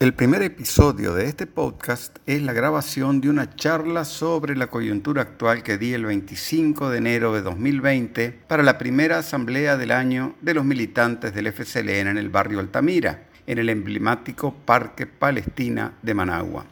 [0.00, 5.22] El primer episodio de este podcast es la grabación de una charla sobre la coyuntura
[5.22, 10.36] actual que di el 25 de enero de 2020 para la primera asamblea del año
[10.40, 16.14] de los militantes del FCLN en el barrio Altamira, en el emblemático Parque Palestina de
[16.14, 16.64] Managua.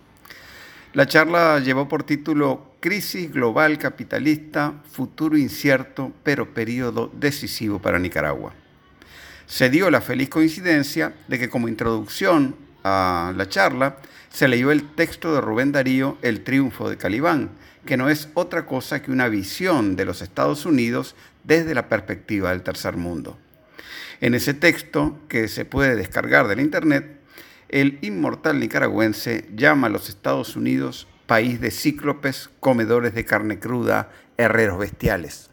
[0.93, 8.53] La charla llevó por título Crisis global capitalista, futuro incierto, pero periodo decisivo para Nicaragua.
[9.47, 13.97] Se dio la feliz coincidencia de que como introducción a la charla,
[14.31, 17.51] se leyó el texto de Rubén Darío, El triunfo de Calibán,
[17.85, 22.51] que no es otra cosa que una visión de los Estados Unidos desde la perspectiva
[22.51, 23.39] del tercer mundo.
[24.21, 27.21] En ese texto, que se puede descargar del Internet,
[27.69, 34.11] el inmortal nicaragüense llama a los Estados Unidos país de cíclopes, comedores de carne cruda,
[34.37, 35.51] herreros bestiales.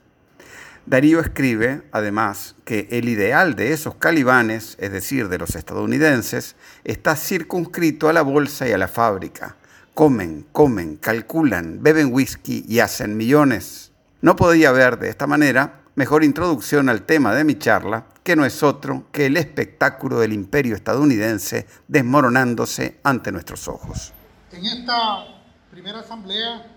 [0.86, 7.16] Darío escribe, además, que el ideal de esos calibanes, es decir, de los estadounidenses, está
[7.16, 9.56] circunscrito a la bolsa y a la fábrica.
[9.94, 13.92] Comen, comen, calculan, beben whisky y hacen millones.
[14.22, 18.44] No podía haber de esta manera mejor introducción al tema de mi charla, que no
[18.44, 24.12] es otro que el espectáculo del imperio estadounidense desmoronándose ante nuestros ojos.
[24.52, 25.26] En esta
[25.72, 26.68] primera asamblea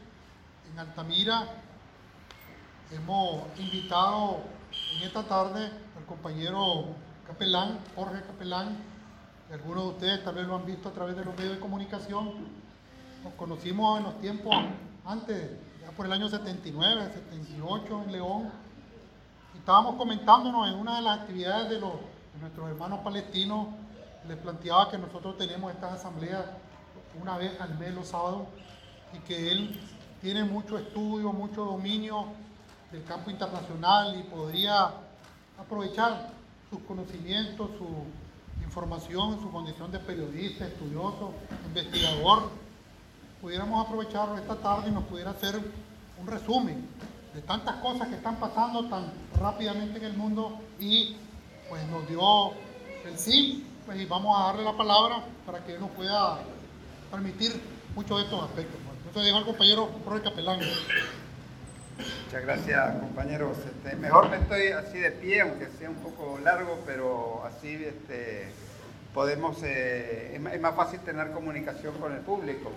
[0.71, 1.66] en Altamira
[2.93, 4.43] Hemos invitado
[4.95, 6.85] en esta tarde al compañero
[7.27, 8.77] Capelán, Jorge Capelán,
[9.53, 12.31] algunos de ustedes tal vez lo han visto a través de los medios de comunicación.
[13.25, 14.55] Nos conocimos en los tiempos
[15.05, 18.53] antes, ya por el año 79, 78 en León.
[19.57, 23.67] Y estábamos comentándonos en una de las actividades de, los, de nuestros hermanos palestinos,
[24.29, 26.45] les planteaba que nosotros tenemos estas asambleas
[27.21, 28.47] una vez al mes los sábados
[29.13, 29.81] y que él
[30.21, 32.46] tiene mucho estudio, mucho dominio
[32.93, 34.93] del campo internacional y podría
[35.59, 36.31] aprovechar
[36.71, 41.33] sus conocimientos, su información, su condición de periodista, estudioso,
[41.67, 42.51] investigador.
[43.41, 45.61] Pudiéramos aprovecharlo esta tarde y nos pudiera hacer
[46.21, 46.87] un resumen
[47.35, 51.17] de tantas cosas que están pasando tan rápidamente en el mundo y
[51.69, 52.53] pues nos dio
[53.05, 56.39] el sí, pues y vamos a darle la palabra para que nos pueda
[57.11, 57.61] permitir
[57.95, 58.81] muchos de estos aspectos.
[59.07, 60.61] Entonces dejo al compañero Jorge Capelán.
[61.99, 63.57] Muchas gracias, compañeros.
[63.59, 68.49] Este, mejor me estoy así de pie, aunque sea un poco largo, pero así este,
[69.15, 72.71] podemos, eh, es, más fácil tener comunicación con el público.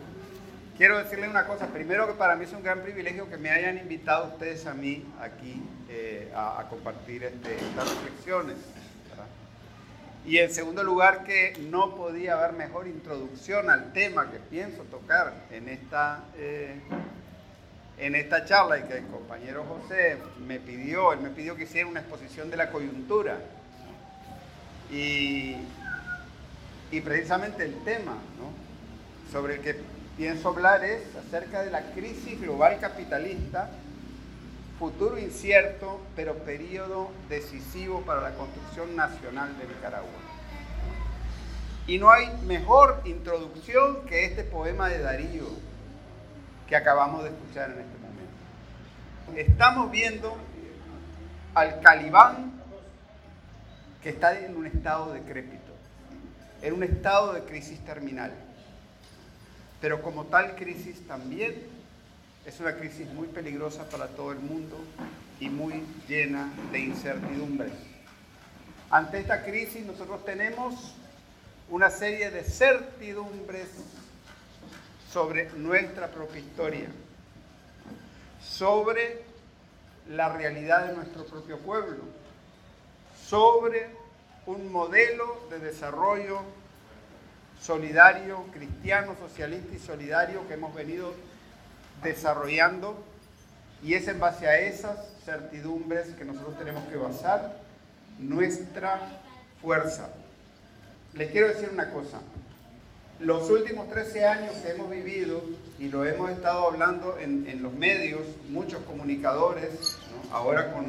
[0.77, 3.77] Quiero decirle una cosa, primero que para mí es un gran privilegio que me hayan
[3.77, 8.55] invitado ustedes a mí aquí eh, a, compartir este, estas reflexiones.
[10.25, 15.33] Y en segundo lugar, que no podía haber mejor introducción al tema que pienso tocar
[15.51, 16.79] en esta eh,
[17.99, 20.17] en esta charla y que el compañero José
[20.47, 23.37] me pidió, él me pidió que hiciera una exposición de la coyuntura.
[24.91, 25.57] Y,
[27.03, 28.17] precisamente el tema
[29.31, 29.75] sobre el que
[30.17, 33.69] pienso hablar es acerca de la crisis global capitalista,
[34.79, 40.09] futuro incierto, pero periodo decisivo para la construcción nacional de Nicaragua.
[41.85, 45.45] Y no hay mejor introducción que este poema de Darío,
[46.69, 49.51] que acabamos de escuchar en este momento.
[49.51, 50.37] Estamos viendo
[51.55, 52.53] al Calibán
[54.03, 55.73] que está en un estado decrépito,
[56.61, 58.31] en un estado de crisis terminal.
[59.81, 61.55] Pero como tal crisis también
[62.45, 64.77] es una crisis muy peligrosa para todo el mundo
[65.39, 67.73] y muy llena de incertidumbres.
[68.91, 70.93] Ante esta crisis nosotros tenemos
[71.69, 73.69] una serie de certidumbres
[75.11, 76.87] sobre nuestra propia historia,
[78.41, 79.23] sobre
[80.09, 82.03] la realidad de nuestro propio pueblo,
[83.27, 83.87] sobre
[84.45, 86.41] un modelo de desarrollo
[87.61, 91.13] solidario, cristiano, socialista y solidario que hemos venido
[92.03, 93.03] desarrollando
[93.83, 97.57] y es en base a esas certidumbres que nosotros tenemos que basar
[98.17, 98.99] nuestra
[99.61, 100.09] fuerza.
[101.13, 102.19] Les quiero decir una cosa,
[103.19, 105.41] los últimos 13 años que hemos vivido,
[105.77, 109.97] y lo hemos estado hablando en, los medios, muchos comunicadores,
[110.31, 110.85] ahora con,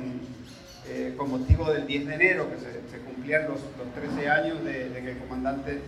[0.88, 3.60] eh, con, motivo del 10 de enero, que se, cumplían los,
[3.94, 5.80] 13 años de, que el comandante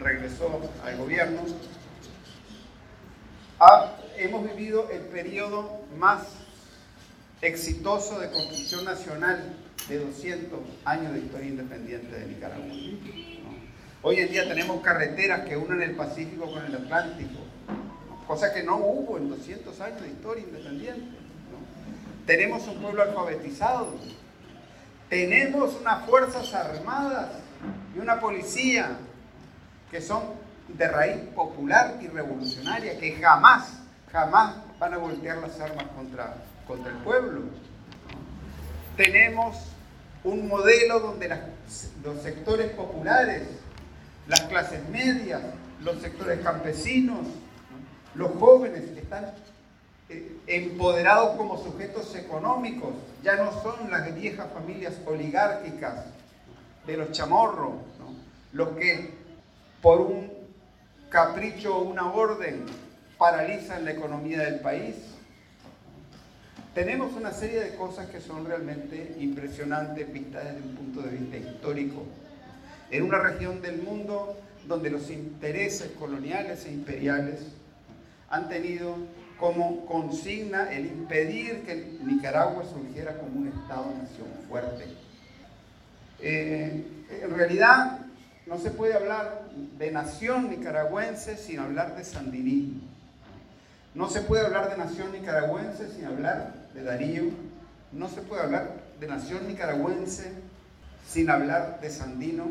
[0.00, 1.40] regresó al gobierno,
[4.18, 6.26] hemos vivido el periodo más
[7.42, 9.54] exitoso de construcción nacional
[9.88, 12.66] de 200 años de historia independiente de Nicaragua.
[14.08, 17.40] Hoy en día tenemos carreteras que unen el Pacífico con el Atlántico,
[18.24, 21.18] cosa que no hubo en 200 años de historia independiente.
[22.24, 23.96] Tenemos un pueblo alfabetizado,
[25.08, 27.30] tenemos unas fuerzas armadas
[27.96, 28.96] y una policía
[29.90, 30.22] que son
[30.68, 33.72] de raíz popular y revolucionaria que jamás,
[34.12, 36.36] jamás van a voltear las armas contra,
[36.68, 37.40] contra el pueblo.
[38.96, 39.56] Tenemos
[40.22, 41.28] un modelo donde
[42.04, 43.65] los sectores populares,
[44.26, 45.42] las clases medias,
[45.82, 47.26] los sectores campesinos,
[48.14, 49.32] los jóvenes están
[50.08, 56.06] eh, empoderados como sujetos económicos, ya no son las viejas familias oligárquicas
[56.86, 57.74] de los chamorros,
[58.52, 59.10] los que
[59.82, 60.32] por un
[61.08, 62.64] capricho o una orden
[63.18, 64.96] paralizan la economía del país.
[66.74, 71.36] Tenemos una serie de cosas que son realmente impresionantes vistas desde un punto de vista
[71.36, 72.04] histórico.
[72.90, 74.36] En una región del mundo
[74.66, 77.40] donde los intereses coloniales e imperiales
[78.30, 78.96] han tenido
[79.38, 84.86] como consigna el impedir que Nicaragua surgiera como un Estado-nación fuerte.
[86.20, 86.84] Eh,
[87.22, 87.98] en realidad,
[88.46, 89.42] no se puede hablar
[89.78, 92.80] de nación nicaragüense sin hablar de sandinismo.
[93.94, 97.24] No se puede hablar de nación nicaragüense sin hablar de Darío.
[97.92, 100.32] No se puede hablar de nación nicaragüense
[101.08, 102.44] sin hablar de Sandino.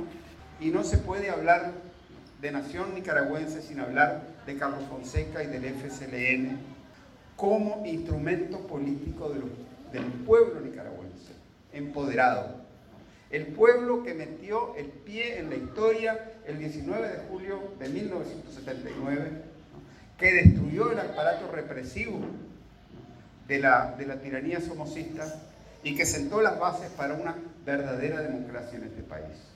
[0.60, 1.72] Y no se puede hablar
[2.42, 6.60] de nación nicaragüense sin hablar de Carlos Fonseca y del FCLN
[7.36, 9.34] como instrumento político
[9.92, 11.34] del pueblo nicaragüense,
[11.74, 12.66] empoderado
[13.36, 19.32] el pueblo que metió el pie en la historia el 19 de julio de 1979,
[20.18, 22.20] que destruyó el aparato represivo
[23.48, 25.26] de la, de la tiranía somocista
[25.84, 27.36] y que sentó las bases para una
[27.66, 29.55] verdadera democracia en este país.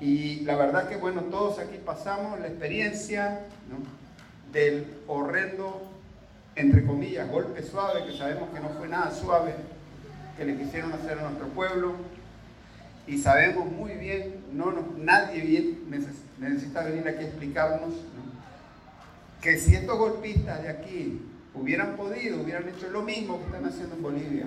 [0.00, 3.46] Y la verdad que, bueno, todos aquí pasamos la experiencia
[4.52, 5.90] del horrendo,
[6.54, 9.54] entre comillas, golpe suave, que sabemos que no fue nada suave,
[10.36, 11.94] que le quisieron hacer a nuestro pueblo,
[13.06, 15.78] y sabemos muy bien, no, nadie bien
[16.38, 17.94] necesita venir aquí a explicarnos
[19.40, 21.22] que si estos golpistas de aquí
[21.54, 24.46] hubieran podido, hubieran hecho lo mismo que están haciendo en Bolivia,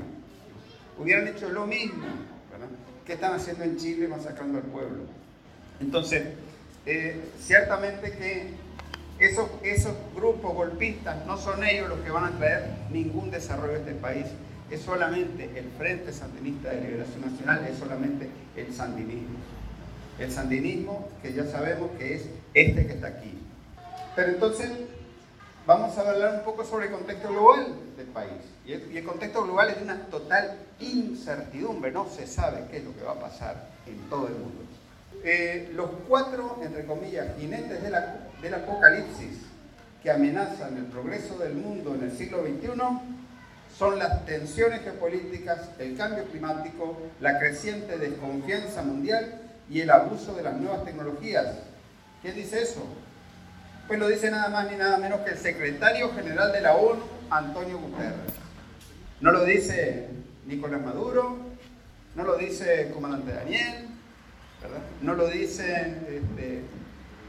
[0.99, 2.05] hubieran hecho lo mismo
[3.05, 5.18] que están haciendo en Chile masacrando al pueblo.
[5.79, 6.23] Entonces,
[6.85, 8.53] eh, ciertamente que
[9.19, 9.49] esos,
[10.15, 14.25] grupos golpistas no son ellos los que van a traer ningún desarrollo a este país
[14.71, 19.39] es solamente el Frente Sandinista de Liberación Nacional, es solamente el sandinismo.
[20.19, 23.33] El sandinismo que ya sabemos que es este que está aquí.
[24.15, 24.69] Pero entonces
[25.65, 28.31] vamos a hablar un poco sobre el contexto global del país.
[28.65, 32.95] Y el, contexto global es de una total incertidumbre, no se sabe qué es lo
[32.95, 34.61] que va a pasar en todo el mundo.
[35.23, 39.41] Eh, los cuatro, entre comillas, jinetes del apocalipsis
[40.01, 42.69] que amenazan el progreso del mundo en el siglo XXI
[43.77, 50.43] son las tensiones geopolíticas, el cambio climático, la creciente desconfianza mundial y el abuso de
[50.43, 51.47] las nuevas tecnologías.
[52.21, 52.83] ¿Quién dice eso?
[53.87, 57.01] Pues lo dice nada más ni nada menos que el secretario general de la ONU,
[57.29, 58.33] Antonio Guterres.
[59.21, 60.07] No lo dice
[60.45, 61.37] Nicolás Maduro,
[62.15, 63.88] no lo dice el comandante Daniel,
[65.01, 66.61] no lo dice este,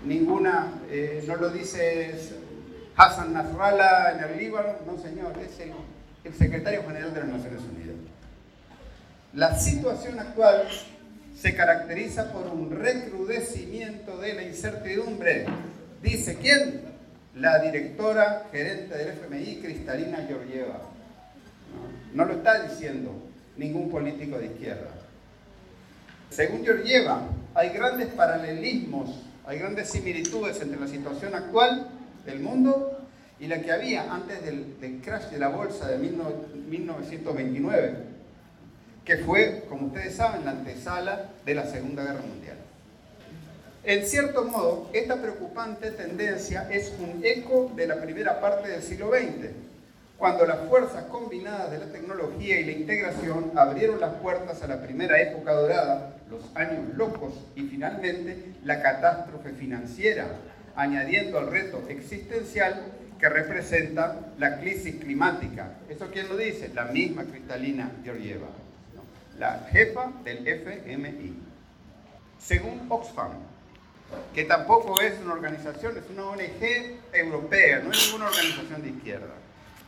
[0.05, 2.15] ninguna, eh, no lo dice
[2.97, 5.59] Hassan Nasrallah en el Líbano, no señor, es
[6.25, 7.97] el secretario general de las Naciones Unidas.
[9.32, 10.69] La situación actual
[11.37, 15.47] se caracteriza por un recrudecimiento de la incertidumbre.
[16.03, 16.82] Dice quién?
[17.37, 20.81] La directora gerente del FMI, Cristalina Georgieva.
[22.13, 23.13] No, lo está diciendo
[23.56, 24.91] ningún político de izquierda.
[26.31, 27.22] Según Georgieva,
[27.55, 29.10] hay grandes paralelismos,
[29.44, 31.89] hay grandes similitudes entre la situación actual
[32.25, 32.99] del mundo
[33.41, 37.94] y la que había antes del, crash de la bolsa de 1929,
[39.05, 42.56] que fue, como ustedes saben, la antesala de la Segunda Guerra Mundial.
[43.82, 49.10] En cierto modo, esta preocupante tendencia es un eco de la primera parte del siglo
[49.10, 49.49] XX,
[50.17, 54.82] cuando las fuerzas combinadas de la tecnología y la integración abrieron las puertas a la
[54.82, 60.29] primera época dorada, los años locos y finalmente la catástrofe financiera,
[60.77, 62.81] añadiendo al reto existencial
[63.19, 65.75] que representa la crisis climática.
[65.89, 66.70] ¿Eso quién lo dice?
[66.75, 68.49] La misma Cristalina Georgieva,
[69.39, 71.37] la jefa del FMI.
[72.39, 73.32] Según Oxfam,
[74.34, 79.34] que tampoco es una organización, es una ONG europea, no es ninguna organización de izquierda.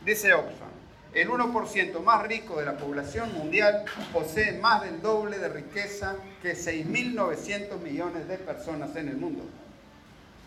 [0.05, 0.72] Dice Oxfam,
[1.13, 6.55] el 1% más rico de la población mundial posee más del doble de riqueza que
[6.55, 9.43] 6.900 millones de personas en el mundo.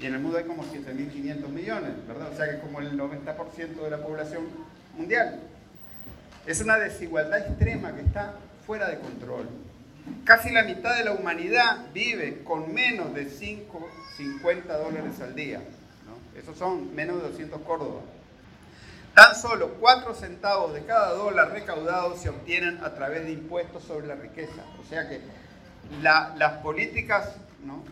[0.00, 2.32] Y en el mundo hay como 7.500 millones, ¿verdad?
[2.32, 4.44] O sea que es como el 90% de la población
[4.96, 5.40] mundial.
[6.46, 8.34] Es una desigualdad extrema que está
[8.66, 9.48] fuera de control.
[10.24, 15.60] Casi la mitad de la humanidad vive con menos de 5, 50 dólares al día.
[16.36, 18.15] Esos son menos de 200 córdobas.
[19.16, 24.06] Tan solo 4 centavos de cada dólar recaudado se obtienen a través de impuestos sobre
[24.06, 24.62] la riqueza.
[24.78, 25.22] O sea que
[26.02, 27.30] las políticas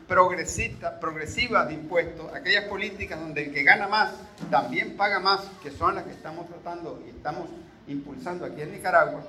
[0.06, 4.10] progresistas, progresivas de impuestos, aquellas políticas donde el que gana más
[4.50, 7.48] también paga más, que son las que estamos tratando y estamos
[7.88, 9.22] impulsando aquí en Nicaragua,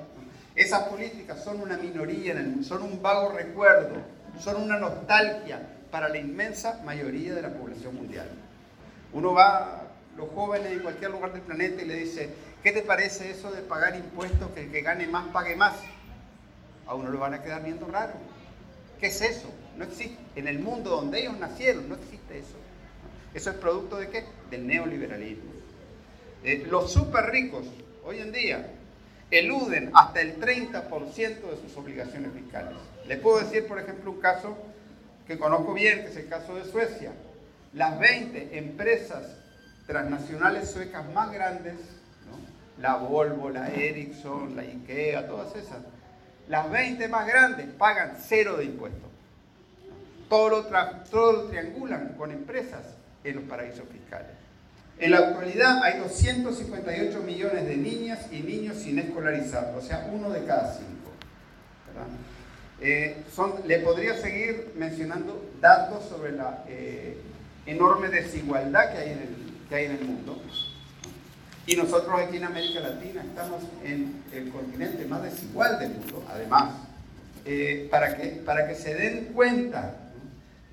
[0.53, 3.95] esas políticas son una minoría, en el, son un vago recuerdo,
[4.37, 5.61] son una nostalgia
[5.91, 8.27] para la inmensa mayoría de la población mundial.
[9.13, 9.83] Uno va
[10.17, 12.29] los jóvenes en cualquier lugar del planeta y le dice,
[12.63, 15.75] ¿qué te parece eso de pagar impuestos, que el que gane más pague más?
[16.87, 18.13] A uno lo van a quedar viendo raro.
[18.99, 19.49] ¿Qué es eso?
[19.77, 20.17] No existe.
[20.35, 22.55] En el mundo donde ellos nacieron no existe eso.
[23.33, 24.23] ¿Eso es producto de qué?
[24.49, 25.51] Del neoliberalismo.
[26.43, 27.65] Eh, los súper ricos
[28.05, 28.67] hoy en día
[29.31, 32.77] eluden hasta el 30% de sus obligaciones fiscales.
[33.07, 34.55] Les puedo decir, por ejemplo, un caso
[35.27, 37.11] que conozco bien, que es el caso de Suecia.
[37.73, 39.25] Las 20 empresas
[39.87, 41.75] transnacionales suecas más grandes,
[42.79, 45.77] la Volvo, la Ericsson, la IKEA, todas esas,
[46.47, 49.09] las 20 más grandes pagan cero de impuestos.
[50.29, 52.81] Todo lo, triangulan con empresas
[53.23, 54.31] en los paraísos fiscales.
[54.97, 60.29] En la actualidad hay 258 millones de niñas y niños sin escolarizar, o sea, uno
[60.29, 60.91] de cada cinco.
[62.81, 63.23] Eh,
[63.65, 67.17] le podría seguir mencionando datos sobre la eh,
[67.65, 70.41] enorme desigualdad que hay, en el, que hay en el mundo.
[71.67, 76.75] Y nosotros aquí en América Latina estamos en el continente más desigual del mundo, además,
[77.43, 79.95] eh, para, que, para que se den cuenta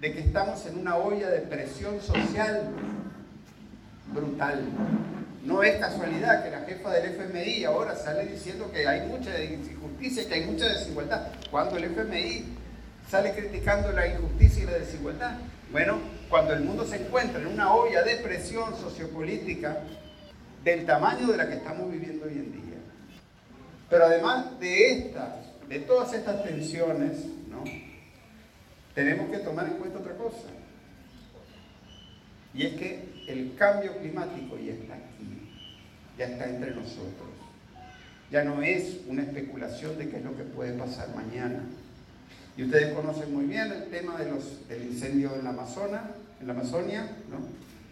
[0.01, 2.69] de que estamos en una olla de presión social
[4.13, 4.65] brutal.
[5.45, 10.29] No es casualidad que la jefa del FMI ahora sale diciendo que hay mucha injusticia,
[10.29, 11.29] que hay mucha desigualdad.
[11.51, 12.45] Cuando el FMI
[13.09, 15.37] sale criticando la injusticia y la desigualdad.
[15.73, 15.99] Bueno,
[16.29, 19.79] cuando el mundo se encuentra en una olla de presión sociopolítica
[20.63, 22.79] del tamaño de la que estamos viviendo hoy en día.
[23.89, 25.35] Pero además de estas,
[25.71, 27.65] de todas estas tensiones, ¿no?
[28.95, 30.49] tenemos que tomar en cuenta otra cosa.
[32.53, 35.49] Y es que el cambio climático ya está aquí,
[36.19, 37.31] ya está entre nosotros.
[38.31, 41.65] Ya no es una especulación de qué es lo que puede pasar mañana.
[42.57, 47.09] Y ustedes conocen muy bien el tema del incendio en la, Amazona, en la Amazonia,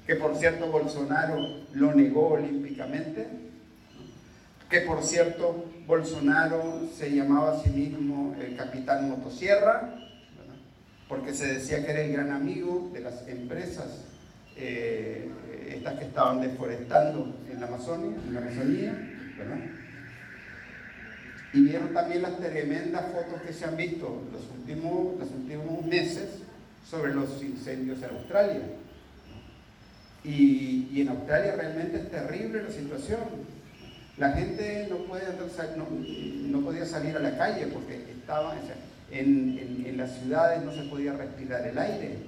[0.06, 1.38] que por cierto Bolsonaro
[1.72, 3.26] lo negó olímpicamente,
[4.68, 9.94] que por cierto Bolsonaro se llamaba a sí mismo el capitán motosierra,
[11.08, 14.04] porque se decía que era el gran amigo de las empresas
[14.56, 15.28] eh,
[15.74, 18.92] estas que estaban deforestando en la Amazonia, en la Amazonía,
[19.38, 19.79] ¿verdad?
[21.52, 26.42] Y vieron también las tremendas fotos que se han visto los últimos, los últimos meses
[26.88, 28.62] sobre los incendios en Australia.
[30.22, 33.20] Y, y en Australia realmente es terrible la situación.
[34.18, 35.24] La gente no, puede
[35.76, 35.86] no,
[36.58, 38.54] no podía salir a la calle porque estaba
[39.10, 42.18] en, en, en las ciudades no se podía respirar el aire.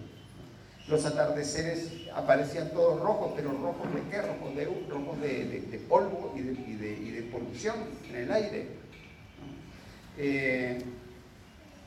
[0.88, 4.20] Los atardeceres aparecían todos rojos, pero rojos de qué?
[4.20, 7.76] Rojos de, rojos de, polvo y de, y, de, polución
[8.10, 8.81] en el aire.
[10.18, 10.82] Eh,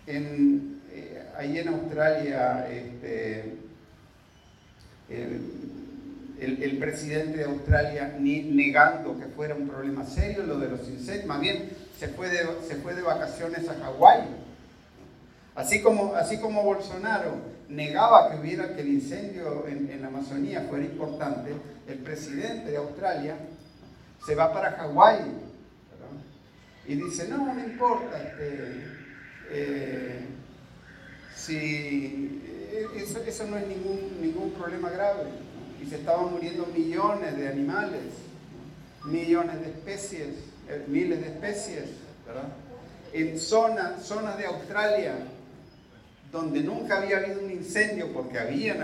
[0.08, 3.58] en, eh, ahí en Australia, este,
[5.10, 11.39] el, presidente de Australia negando que fuera un problema serio lo de los incendios, más
[11.39, 14.24] bien se fue de, vacaciones a Hawái.
[15.55, 21.51] Así como, Bolsonaro negaba que hubiera que el incendio en, la Amazonía fuera importante,
[21.88, 23.36] el presidente de Australia
[24.25, 25.45] se va para Hawái
[26.88, 28.84] y dice, no, no importa, este,
[29.50, 30.25] eh,
[31.36, 35.24] si eh, eso, no es ningún, ningún problema grave.
[35.82, 38.01] Y se estaban muriendo millones de animales,
[39.06, 40.30] millones de especies,
[40.70, 41.89] eh, miles de especies,
[43.13, 45.15] En zonas, zonas de Australia
[46.36, 48.75] donde nunca había habido un incendio, porque había,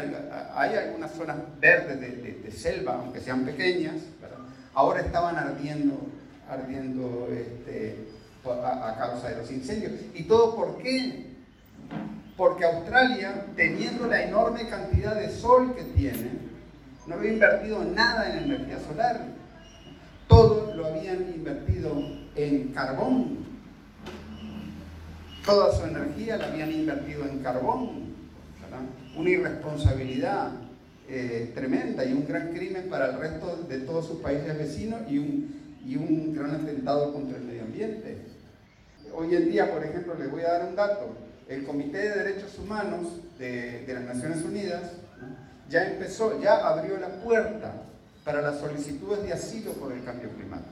[0.55, 3.95] hay algunas zonas verdes de, selva, aunque sean pequeñas,
[4.73, 5.99] ahora estaban ardiendo,
[6.51, 8.07] ardiendo este,
[8.45, 9.93] a, causa de los incendios.
[10.13, 11.31] ¿Y todo por qué?
[12.37, 16.31] Porque Australia, teniendo la enorme cantidad de sol que tiene,
[17.07, 19.25] no había invertido nada en energía solar.
[20.27, 21.93] Todo lo habían invertido
[22.35, 23.41] en carbón
[25.45, 28.11] toda su energía la habían invertido en carbón.
[29.15, 30.51] Una irresponsabilidad
[31.09, 35.17] eh, tremenda y un gran crimen para el resto de todos sus países vecinos y
[35.17, 38.17] un, y un gran atentado contra el medio ambiente.
[39.13, 41.15] Hoy en día, por ejemplo, les voy a dar un dato.
[41.47, 43.07] El Comité de Derechos Humanos
[43.37, 44.93] de, las Naciones Unidas
[45.69, 47.73] ya empezó, ya abrió la puerta
[48.23, 50.69] para las solicitudes de asilo por el cambio climático.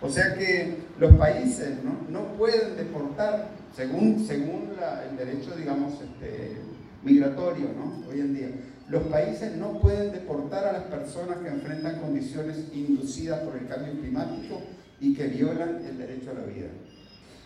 [0.00, 1.70] O sea que los países
[2.08, 4.72] no, pueden deportar, según, según
[5.08, 6.56] el derecho, digamos, este,
[7.02, 8.08] migratorio, ¿no?
[8.08, 8.48] Hoy en día,
[8.88, 13.92] los países no pueden deportar a las personas que enfrentan condiciones inducidas por el cambio
[14.00, 14.62] climático
[15.00, 16.68] y que violan el derecho a la vida.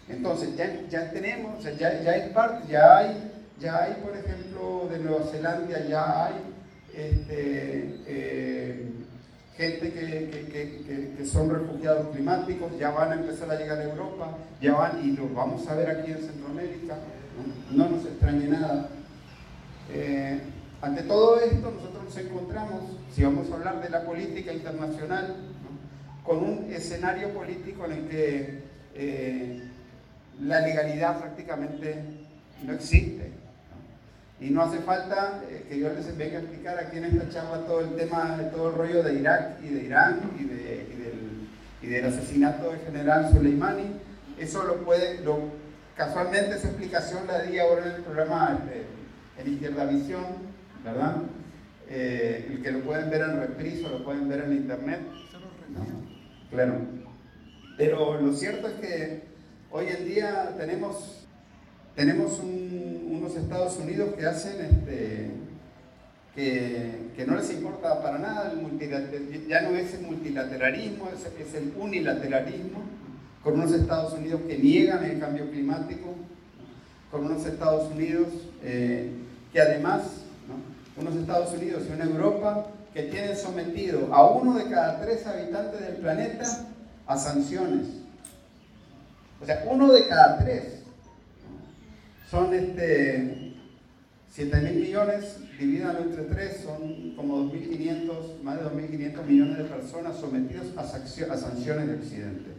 [0.08, 4.98] Entonces, ya, ya tenemos, ya, ya hay parte, ya hay, ya hay, por ejemplo, de
[4.98, 6.34] Nueva Zelanda, ya hay
[6.94, 8.92] este, eh,
[9.56, 14.74] gente que, que, son refugiados climáticos, ya van a empezar a llegar a Europa, ya
[14.74, 16.96] van y los vamos a ver aquí en Centroamérica,
[17.70, 18.88] no, nos extrañe nada.
[19.90, 20.40] Eh,
[20.82, 22.82] ante todo esto, nosotros nos encontramos,
[23.14, 25.36] si vamos a hablar de la política internacional,
[26.24, 28.62] con un escenario político en el que
[28.94, 29.62] eh,
[30.40, 32.02] la legalidad prácticamente
[32.64, 33.30] no existe.
[34.40, 37.64] Y no hace falta eh, que yo les venga a explicar aquí en esta charla
[37.64, 42.80] todo el tema, todo el rollo de Irak y de Irán y, del, asesinato del
[42.80, 44.00] general Soleimani.
[44.36, 45.20] Eso lo puede,
[45.96, 48.86] casualmente esa explicación la di ahora en el programa este,
[49.40, 50.51] en Izquierda Visión,
[50.84, 51.16] ¿verdad?
[51.88, 55.00] Eh, el que lo pueden ver en reprise o lo pueden ver en internet.
[56.50, 56.74] Claro.
[57.76, 59.22] Pero lo cierto es que
[59.70, 61.26] hoy en día tenemos,
[61.96, 65.30] tenemos unos Estados Unidos que hacen este,
[66.34, 72.82] que, no les importa para nada, el ya no es el multilateralismo, es, el unilateralismo,
[73.42, 76.14] con unos Estados Unidos que niegan el cambio climático,
[77.10, 78.28] con unos Estados Unidos
[78.62, 79.10] eh,
[79.52, 80.24] que además,
[80.96, 85.80] unos Estados Unidos y una Europa que tienen sometido a uno de cada tres habitantes
[85.80, 86.44] del planeta
[87.06, 87.86] a sanciones.
[89.40, 90.82] O sea, uno de cada tres.
[92.30, 93.54] Son este,
[94.30, 100.16] 7 mil millones, divídanlo entre tres, son como 2.500, más de 2.500 millones de personas
[100.16, 102.50] sometidos a, a sanciones de Occidente.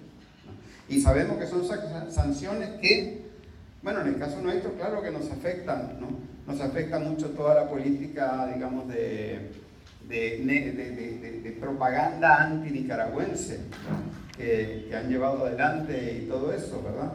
[0.88, 1.64] Y sabemos que son
[2.12, 3.26] sanciones que,
[3.82, 6.33] bueno, en el caso nuestro, claro que nos afectan, ¿no?
[6.48, 9.52] Nos afecta mucho toda la política, digamos, de,
[10.08, 13.62] de, propaganda anti-nicaragüense
[14.36, 17.14] que, han llevado adelante y todo eso, ¿verdad?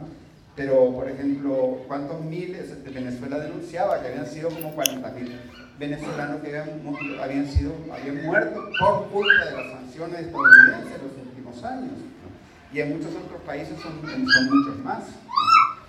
[0.55, 2.83] Pero, por ejemplo, ¿cuántos miles?
[2.83, 5.39] de Venezuela denunciaba que habían sido como 40 mil
[5.79, 11.63] venezolanos que habían, sido, habían muerto por culpa de las sanciones estadounidenses en los últimos
[11.63, 11.93] años.
[12.73, 15.03] Y en muchos otros países son, son muchos más.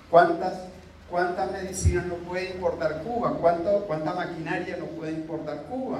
[0.09, 0.70] ¿Cuántas,
[1.11, 3.37] ¿Cuántas medicinas no puede importar Cuba?
[3.39, 5.99] ¿Cuánto, ¿Cuánta maquinaria no puede importar Cuba?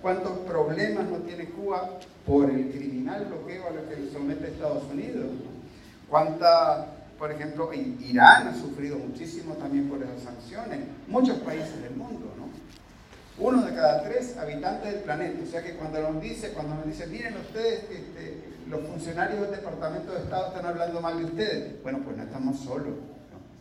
[0.00, 5.26] cuántos problemas no tiene Cuba por el criminal bloqueo a lo que somete Estados Unidos.
[6.08, 6.86] Cuánta,
[7.18, 10.80] por ejemplo, Irán ha sufrido muchísimo también por esas sanciones.
[11.08, 12.48] Muchos países del mundo, ¿no?
[13.44, 15.40] Uno de cada tres habitantes del planeta.
[15.42, 19.50] O sea que cuando nos dice, cuando nos dice, miren ustedes, este, los funcionarios del
[19.50, 21.82] Departamento de Estado están hablando mal de ustedes.
[21.82, 22.94] Bueno, pues no estamos solos.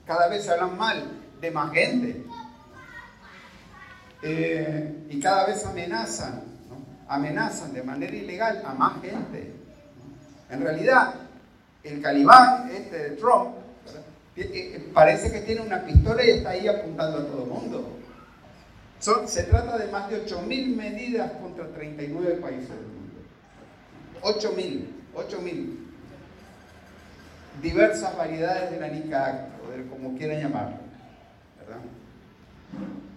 [0.08, 1.04] Cada vez se hablan mal
[1.42, 2.24] de más gente.
[4.24, 6.44] Eh, y cada vez amenazan,
[7.08, 9.54] amenazan de manera ilegal a más gente.
[10.50, 11.14] En realidad,
[11.84, 13.56] el calibán este de Trump
[14.38, 18.00] eh, eh, parece que tiene una pistola y está ahí apuntando a todo el mundo.
[19.00, 23.22] se trata de más de 8.000 medidas contra 39 países del mundo.
[24.22, 25.78] 8.000, 8.000.
[27.62, 29.50] Diversas variedades de la NICA,
[29.86, 30.78] como quieran llamarlo.
[31.60, 31.82] ¿verdad?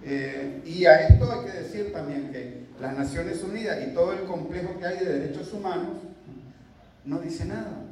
[0.02, 4.24] Eh, y a esto hay que decir también que las Naciones Unidas y todo el
[4.24, 5.98] complejo que hay de derechos humanos
[7.04, 7.84] no dice nada.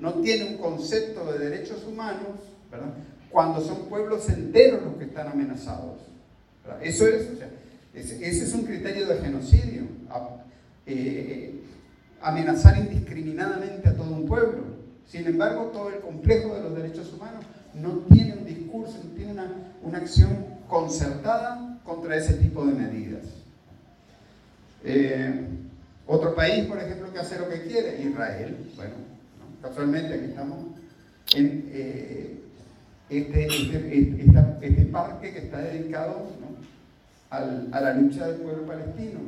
[0.00, 2.40] No tiene un concepto de derechos humanos,
[2.70, 2.92] ¿verdad?
[3.30, 6.00] Cuando son pueblos enteros los que están amenazados.
[6.82, 7.28] Eso es,
[7.94, 9.84] ese, es un criterio de genocidio.
[10.86, 11.62] Eh,
[12.20, 14.64] amenazar indiscriminadamente a todo un pueblo.
[15.06, 17.44] Sin embargo, todo el complejo de los derechos humanos
[17.80, 19.50] no tiene un discurso, no tiene una,
[19.82, 23.24] una acción concertada contra ese tipo de medidas.
[24.84, 25.46] Eh,
[26.06, 28.56] otro país, por ejemplo, que hace lo que quiere, Israel.
[28.76, 28.94] Bueno,
[29.60, 30.58] casualmente aquí estamos
[31.34, 32.40] en eh,
[33.10, 36.28] este, este, este, este, parque que está dedicado
[37.30, 39.20] a la lucha del pueblo palestino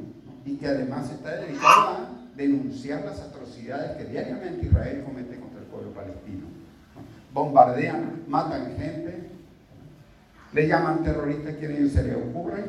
[0.46, 5.66] y que además está dedicado a denunciar las atrocidades que diariamente Israel comete contra el
[5.66, 6.38] pueblo palestino.
[7.32, 9.28] Bombardean, matan gente,
[10.52, 12.64] le llaman terroristas quien ellos se les ocurre.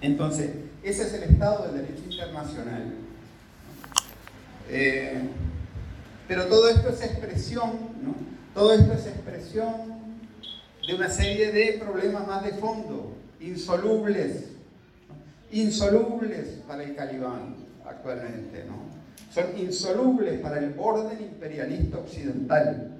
[0.00, 0.50] Entonces,
[0.82, 2.92] ese es el estado del derecho internacional.
[4.68, 5.22] Eh,
[6.28, 7.70] pero todo esto es expresión,
[8.02, 8.14] ¿no?
[8.54, 10.02] Todo esto es expresión
[10.86, 13.16] de una serie de problemas más de fondo.
[13.40, 14.50] insolubles,
[15.50, 19.01] insolubles para el Calibán actualmente, ¿no?
[19.32, 22.98] Son insolubles para el orden imperialista occidental,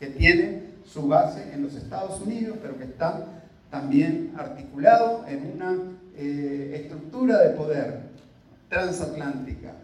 [0.00, 3.26] que tiene su base en los Estados Unidos, pero que está
[3.70, 5.78] también articulado en una
[6.16, 8.00] eh, estructura de poder
[8.68, 9.74] transatlántica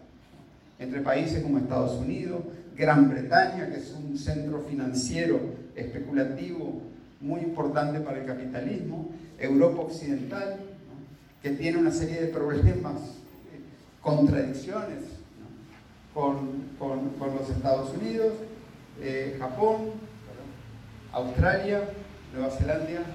[0.79, 2.41] entre países como Estados Unidos,
[2.75, 5.39] Gran Bretaña, que es un centro financiero
[5.75, 6.81] especulativo
[7.21, 10.57] muy importante para el capitalismo, Europa Occidental,
[11.41, 13.61] que tiene una serie de problemas, eh,
[14.01, 15.16] contradicciones
[16.17, 18.33] con, los Estados Unidos,
[18.99, 19.91] eh, Japón,
[21.11, 21.89] Australia,
[22.33, 23.05] Nueva Zelanda.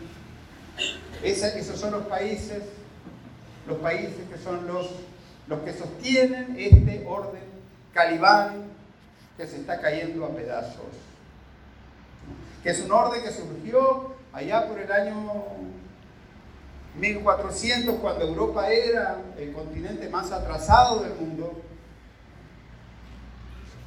[1.24, 2.62] esos son los países,
[3.66, 4.88] los países que son los,
[5.48, 7.42] los que sostienen este orden
[7.92, 8.66] calibán
[9.36, 10.86] que se está cayendo a pedazos.
[12.62, 15.42] Que es un orden que surgió allá por el año
[17.00, 21.62] 1400, cuando Europa era el continente más atrasado del mundo,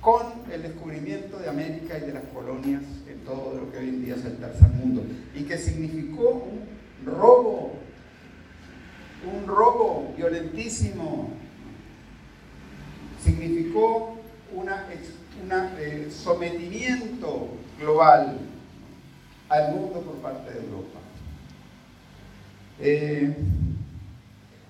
[0.06, 4.06] con el descubrimiento de América y de las colonias en todo lo que hoy en
[4.06, 5.02] día es el tercer mundo,
[5.34, 7.74] y que significó un robo,
[9.36, 11.32] un robo violentísimo,
[13.24, 14.20] significó
[14.54, 17.48] un eh, sometimiento
[17.80, 18.38] global
[19.50, 21.00] al mundo por parte de Europa.
[22.80, 23.36] Eh,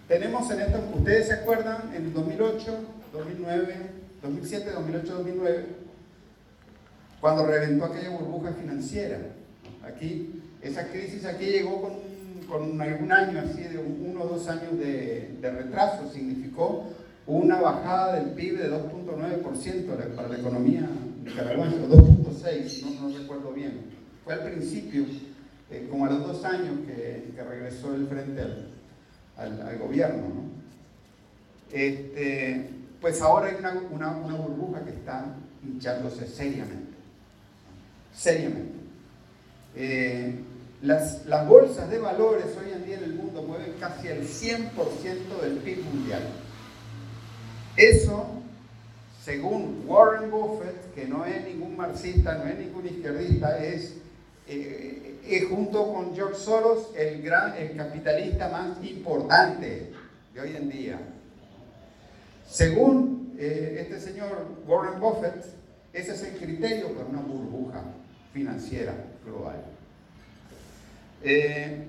[0.07, 2.79] tenemos en esto, ustedes se acuerdan, en el 2008,
[3.11, 3.94] 2009,
[4.25, 5.65] 2007, 2008, 2009,
[7.21, 9.19] cuando reventó aquella burbuja financiera.
[9.83, 11.93] Aquí, esa crisis aquí llegó con,
[12.47, 16.85] con algún año así, de uno o dos años de, retraso, significó
[17.27, 20.89] una bajada del PIB de 2.9% para la economía
[21.23, 23.81] nicaragüense, o 2.6%, no, no recuerdo bien.
[24.23, 25.05] Fue al principio,
[25.71, 28.41] eh, como a los dos años que, regresó el frente
[29.37, 30.21] al, gobierno.
[30.21, 30.45] ¿no?
[31.71, 32.74] Este,
[33.05, 33.55] pues ahora hay
[33.93, 35.25] una, burbuja que está
[35.63, 36.97] hinchándose seriamente.
[38.15, 38.79] Seriamente.
[39.75, 40.39] Eh,
[40.81, 45.39] las, las bolsas de valores hoy en día en el mundo mueven casi el 100%
[45.39, 46.23] del PIB mundial.
[47.77, 48.25] Eso,
[49.23, 53.97] según Warren Buffett, que no es ningún marxista, no es ningún izquierdista, es,
[54.47, 59.91] eh, junto con George Soros el, gran, el capitalista más importante
[60.33, 60.99] de hoy en día.
[62.47, 65.45] Según eh, este señor Warren Buffett,
[65.93, 67.81] ese es el criterio para una burbuja
[68.33, 68.93] financiera
[69.25, 69.63] global.
[71.23, 71.87] Eh,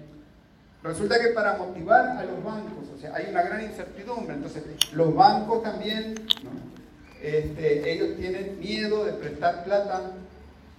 [0.87, 5.13] Resulta que para motivar a los bancos, o sea, hay una gran incertidumbre, entonces los
[5.15, 6.15] bancos también,
[7.21, 10.13] este, ellos tienen miedo de prestar plata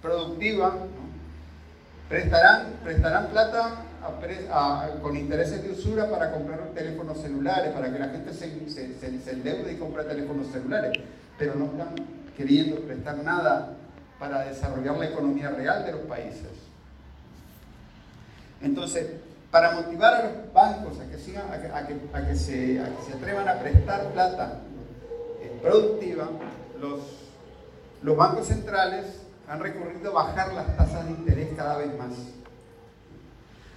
[0.00, 0.78] productiva,
[2.08, 3.82] prestarán, prestarán plata
[5.02, 9.72] con intereses de usura para comprar teléfonos celulares, para que la gente se, se, endeude
[9.72, 10.92] y compre teléfonos celulares,
[11.38, 11.94] pero no están
[12.36, 13.74] queriendo prestar nada
[14.18, 16.48] para desarrollar la economía real de los países.
[18.60, 19.06] Entonces,
[19.50, 21.86] para motivar a los bancos a que, sigan, a
[22.26, 24.60] que, se, atrevan a prestar plata
[25.40, 26.28] eh, productiva,
[26.80, 27.00] los,
[28.02, 29.06] los bancos centrales
[29.48, 32.12] han recurrido a bajar las tasas de interés cada vez más.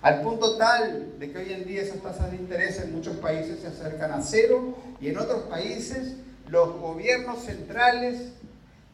[0.02, 3.60] Al punto tal de que hoy en día esas tasas de interés en muchos países
[3.60, 6.16] se acercan a cero y en otros países
[6.48, 8.34] los gobiernos centrales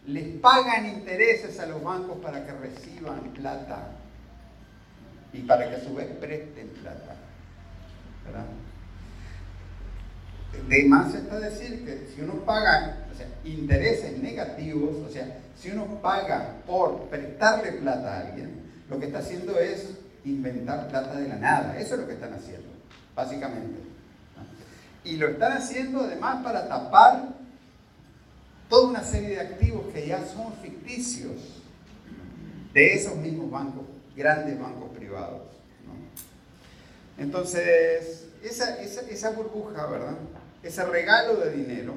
[0.05, 3.91] les pagan intereses a los bancos para que reciban plata
[5.31, 7.15] y para que a su vez presten plata.
[8.25, 8.45] ¿verdad?
[10.67, 12.97] De más está decir que si uno paga
[13.45, 19.19] intereses negativos, o sea, si uno paga por prestarle plata a alguien, lo que está
[19.19, 19.97] haciendo es
[20.31, 21.77] inventar plata de la nada.
[21.77, 22.67] Eso es lo que están haciendo,
[23.15, 23.79] básicamente.
[25.03, 27.29] Y lo están haciendo además para tapar
[28.69, 31.61] toda una serie de activos que ya son ficticios
[32.73, 33.85] de esos mismos bancos
[34.15, 35.43] grandes bancos privados.
[37.17, 40.17] Entonces, esa, esa, burbuja, ¿verdad?
[40.63, 41.93] Ese regalo de dinero,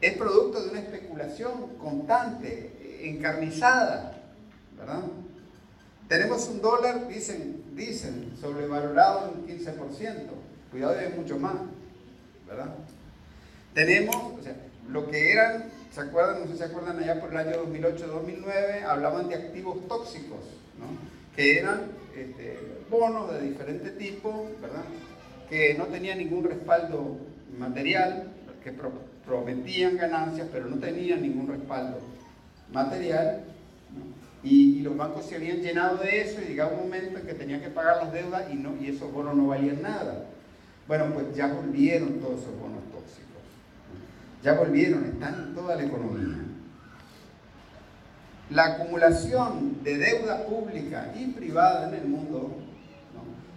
[0.00, 4.20] Es producto de una especulación constante, encarnizada,
[4.76, 5.02] ¿verdad?
[6.08, 10.26] Tenemos un dólar, dicen, dicen, sobrevalorado en un 15%.
[10.70, 11.54] Cuidado, hay mucho más,
[12.46, 12.74] ¿verdad?
[13.74, 14.56] Tenemos, o sea,
[14.88, 16.40] lo que eran ¿Se acuerdan?
[16.40, 20.40] No sé si se acuerdan allá por el año 2008-2009, hablaban de activos tóxicos,
[20.78, 20.88] ¿no?
[21.34, 22.58] que eran este,
[22.90, 24.82] bonos de diferente tipo, ¿verdad?
[25.48, 27.16] que no tenían ningún respaldo
[27.58, 28.30] material,
[28.62, 28.74] que
[29.24, 31.98] prometían ganancias, pero no tenían ningún respaldo
[32.70, 33.44] material.
[34.48, 37.60] Y, los bancos se habían llenado de eso y llegaba un momento en que tenían
[37.60, 40.26] que pagar las deudas y, no, y esos bonos no valían nada.
[40.86, 43.42] Bueno, pues ya volvieron todos esos bonos tóxicos.
[44.44, 46.44] Ya volvieron, están toda la economía.
[48.50, 52.56] La acumulación de deuda pública y privada en el mundo,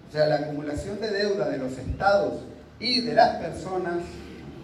[0.09, 2.45] o sea, la acumulación de deuda de los estados
[2.79, 3.99] y de las personas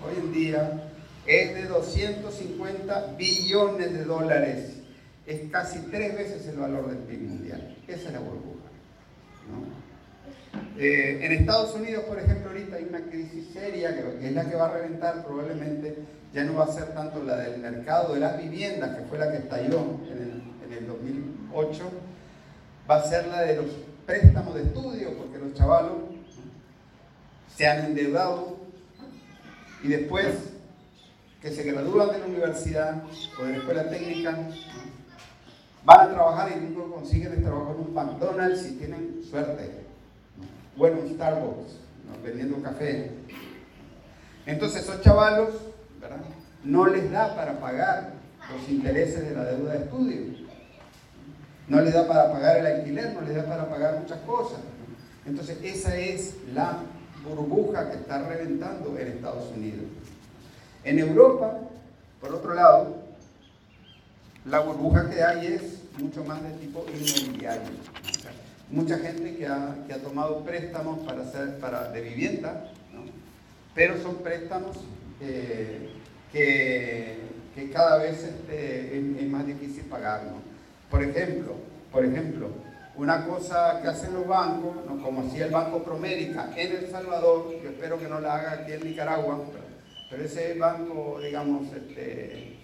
[0.03, 0.89] hoy en día
[1.27, 4.74] es de 250 billones de dólares
[5.25, 7.77] es casi tres veces el valor del PIB mundial.
[7.87, 8.65] Esa es la burbuja.
[10.77, 14.55] Eh, en Estados Unidos, por ejemplo, ahorita hay una crisis seria que, es la que
[14.55, 15.97] va a reventar probablemente,
[16.33, 19.31] ya no va a ser tanto la del mercado de las viviendas, que fue la
[19.31, 21.83] que estalló en el, en el 2008,
[22.89, 23.65] va a ser la de los
[24.05, 25.93] préstamos de estudio, porque los chavalos
[27.55, 28.57] se han endeudado
[29.83, 30.35] y después
[31.41, 33.03] que se gradúan de la universidad
[33.39, 34.49] o de la escuela técnica,
[35.85, 39.85] Van a trabajar y nunca consiguen el trabajo en un McDonald's si tienen suerte.
[40.75, 41.77] Bueno, un Starbucks,
[42.23, 43.11] vendiendo café.
[44.45, 45.49] Entonces esos chavalos.
[46.63, 48.13] No les da para pagar
[48.51, 50.21] los intereses de la deuda de estudio.
[51.67, 54.59] No les da para pagar el alquiler, no les da para pagar muchas cosas.
[55.27, 56.79] Entonces esa es la
[57.23, 59.85] burbuja que está reventando en Estados Unidos.
[60.83, 61.59] En Europa,
[62.21, 63.04] por otro lado,
[64.45, 67.71] la burbuja que hay es mucho más de tipo inmobiliario.
[68.69, 72.71] mucha gente que ha, tomado préstamos para hacer, para, de vivienda,
[73.73, 74.77] pero son préstamos
[75.21, 75.89] eh,
[76.31, 80.21] que, cada vez este, es, más difícil pagar.
[80.91, 81.55] Por ejemplo,
[81.91, 82.49] por ejemplo,
[82.95, 87.69] una cosa que hacen los bancos, como hacía el Banco Promérica en El Salvador, yo
[87.69, 89.43] espero que no la haga aquí en Nicaragua,
[90.09, 92.57] pero ese banco, digamos, este,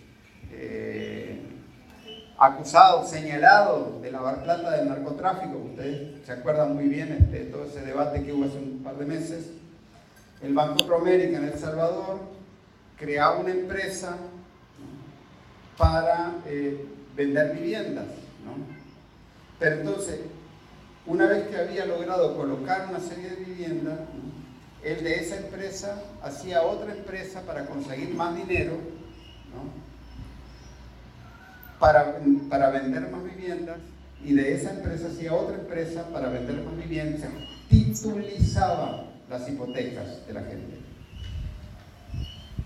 [0.51, 1.50] eh,
[2.41, 5.59] acusado, señalado de lavar plata del narcotráfico.
[5.59, 8.97] Ustedes se acuerdan muy bien este, de todo ese debate que hubo hace un par
[8.97, 9.51] de meses.
[10.41, 12.19] El Banco Promérica en El Salvador
[12.97, 14.17] creaba una empresa
[15.77, 16.83] para eh,
[17.15, 18.07] vender viviendas.
[19.59, 20.21] Pero entonces,
[21.05, 23.99] una vez que había logrado colocar una serie de viviendas,
[24.83, 28.73] él de esa empresa hacía otra empresa para conseguir más dinero.
[29.53, 29.80] ¿no?
[31.81, 33.77] Para, para vender más viviendas
[34.23, 37.27] y de esa empresa hacía otra empresa para vender más viviendas,
[37.67, 40.77] titulizaba las hipotecas de la gente.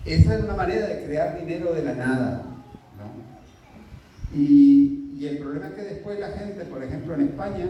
[0.03, 2.43] Esa es una manera de crear dinero de la nada.
[4.35, 7.69] Y, y, el problema es que después la gente, por ejemplo en España,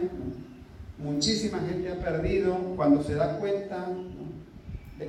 [0.97, 3.87] muchísima gente ha perdido cuando se da cuenta,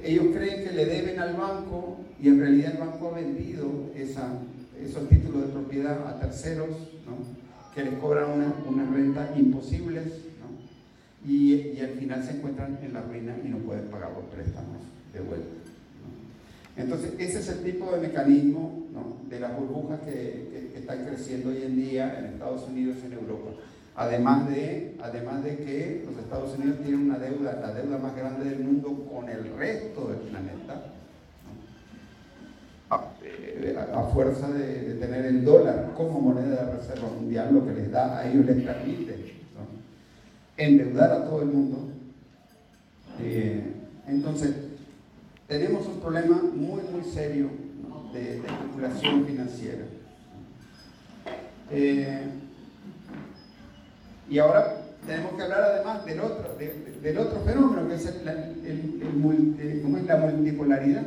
[0.05, 4.29] ellos creen que le deben al banco y en realidad el banco ha vendido esa,
[4.83, 6.71] esos títulos de propiedad a terceros,
[7.75, 10.05] que les cobran unas una rentas imposibles
[11.27, 14.79] y, al final se encuentran en la ruina y no pueden pagar los préstamos
[15.13, 15.49] de vuelta.
[16.77, 18.87] Entonces, ese es el tipo de mecanismo
[19.29, 23.51] de las burbujas que, están creciendo hoy en día en Estados Unidos y en Europa.
[23.97, 28.51] Además de, además de que los Estados Unidos tienen una deuda, la deuda más grande
[28.51, 30.93] del mundo con el resto del planeta,
[32.91, 38.19] a, fuerza de, tener el dólar como moneda de reserva mundial, lo que les da
[38.19, 39.37] a ellos les permite
[40.57, 41.91] endeudar a todo el mundo.
[43.21, 43.63] Eh,
[44.07, 44.55] entonces,
[45.49, 47.51] tenemos un problema muy, muy serio
[48.13, 49.85] de, especulación financiera.
[51.71, 52.23] Eh,
[54.29, 56.57] y ahora tenemos que hablar además del otro,
[57.03, 58.29] del otro fenómeno, que es, el,
[59.59, 61.03] es la multipolaridad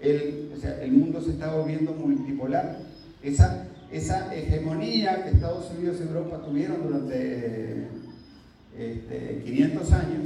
[0.00, 2.78] el, o sea, el mundo se está volviendo multipolar.
[3.22, 7.88] Esa, esa hegemonía que Estados Unidos y Europa tuvieron durante
[9.44, 10.24] 500 este, años,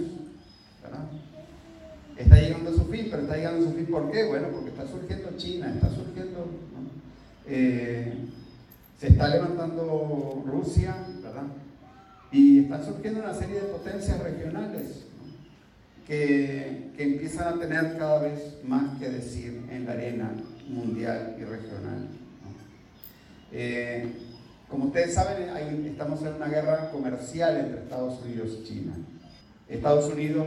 [2.17, 4.25] está llegando a su fin, pero está llegando a su fin ¿por qué?
[4.27, 6.47] Bueno, porque está surgiendo China, está surgiendo,
[7.47, 8.15] eh,
[8.99, 11.45] se está levantando Rusia, ¿verdad?
[12.33, 15.08] Y están surgiendo una serie de potencias regionales
[16.09, 20.33] que, empiezan a tener cada vez más que decir en la arena
[20.67, 22.09] mundial y regional.
[23.53, 24.07] Eh,
[24.69, 25.49] como ustedes saben,
[25.87, 28.95] estamos en una guerra comercial entre Estados Unidos y China.
[29.69, 30.47] Estados Unidos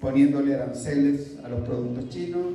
[0.00, 2.46] poniéndole aranceles a los productos chinos,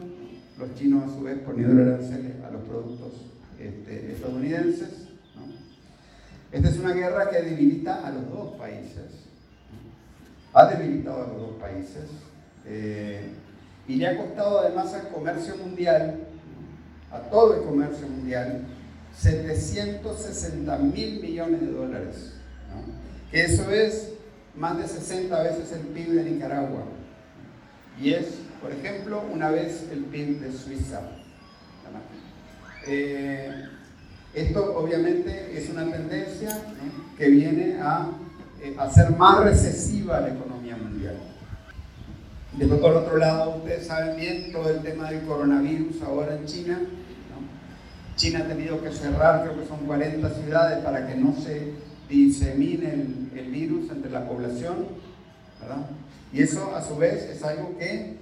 [0.57, 3.13] los chinos a su vez poniéndole aranceles a los productos
[3.59, 4.89] este, estadounidenses.
[6.51, 9.26] Esta es una guerra que debilita a los dos países
[10.57, 12.09] ha debilitado a los dos países
[12.65, 13.29] eh,
[13.87, 16.15] y le ha costado además al comercio mundial,
[17.11, 18.63] a todo el comercio mundial,
[19.15, 22.33] 760 mil millones de dólares.
[23.31, 24.13] Que eso es
[24.55, 26.85] más de 60 veces el PIB de Nicaragua.
[28.01, 28.25] Y es,
[28.59, 31.01] por ejemplo, una vez el PIB de Suiza.
[32.87, 33.51] Eh,
[34.33, 36.63] esto obviamente es una tendencia
[37.17, 38.09] que viene a
[38.77, 41.17] hacer más recesiva la economía mundial.
[42.53, 46.79] Después, por otro lado, ustedes saben bien todo el tema del coronavirus ahora en China.
[48.15, 51.73] China ha tenido que cerrar, creo que son 40 ciudades para que no se
[52.09, 54.87] disemine el, el virus entre la población.
[55.61, 55.85] ¿verdad?
[56.33, 58.15] Y eso, a su vez, es algo que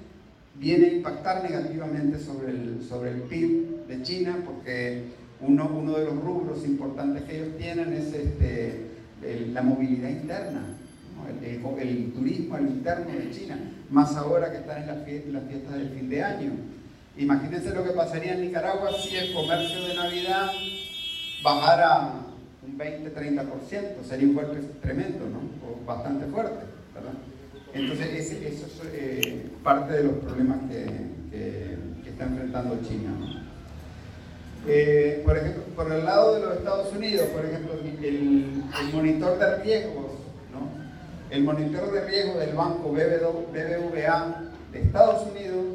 [0.60, 5.04] viene a impactar negativamente sobre el, sobre el PIB de China, porque
[5.42, 8.85] uno, uno de los rubros importantes que ellos tienen es este,
[9.54, 10.62] la movilidad interna,
[11.42, 13.58] el, turismo interno de China,
[13.90, 15.04] más ahora que están en las
[15.48, 16.52] fiestas, del fin de año.
[17.18, 20.52] Imagínense lo que pasaría en Nicaragua si el comercio de Navidad
[21.44, 22.14] bajara
[22.66, 25.86] un 20-30%, sería un golpe tremendo, ¿no?
[25.86, 27.14] bastante fuerte, ¿verdad?
[27.74, 30.86] Entonces, eso es eh, parte de los problemas que,
[31.32, 33.45] que, está enfrentando China.
[34.68, 39.58] Eh, por ejemplo, por el lado de los Estados Unidos, por ejemplo, el, monitor de
[39.58, 40.12] riesgos,
[40.52, 40.70] ¿no?
[41.30, 45.66] el monitor de riesgo del banco BBVA de Estados Unidos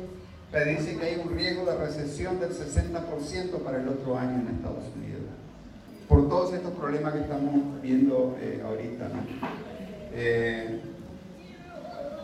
[0.67, 4.85] dice que hay un riesgo de recesión del 60% para el otro año en Estados
[4.97, 5.23] Unidos,
[6.09, 9.09] por todos estos problemas que estamos viendo eh, ahorita.
[9.09, 9.21] ¿no?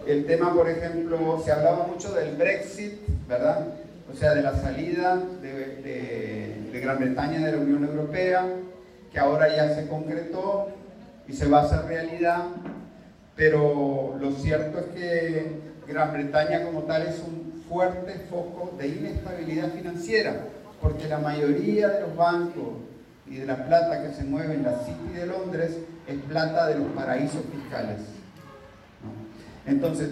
[0.07, 2.95] El tema, por ejemplo, se hablaba mucho del Brexit,
[3.29, 3.67] ¿verdad?
[4.11, 8.47] O sea, de la salida de, Gran Bretaña de la Unión Europea,
[9.13, 10.69] que ahora ya se concretó
[11.27, 12.45] y se va a hacer realidad,
[13.35, 15.47] pero lo cierto es que
[15.89, 20.37] Gran Bretaña como tal es un fuerte foco de inestabilidad financiera,
[20.81, 22.75] porque la mayoría de los bancos
[23.27, 26.79] y de la plata que se mueve en la City de Londres es plata de
[26.79, 28.01] los paraísos fiscales.
[29.67, 30.11] Entonces,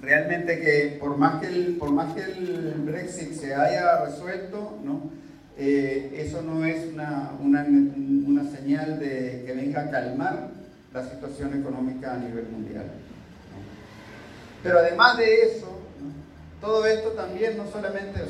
[0.00, 2.65] realmente que por más que el, por más que el
[2.96, 5.10] Brexit se haya resuelto, ¿no?
[5.58, 7.32] Eh, eso no es una,
[8.56, 10.48] señal de que venga a calmar
[10.92, 12.86] la situación económica a nivel mundial.
[14.62, 15.78] Pero además de eso,
[16.60, 18.20] todo esto también no solamente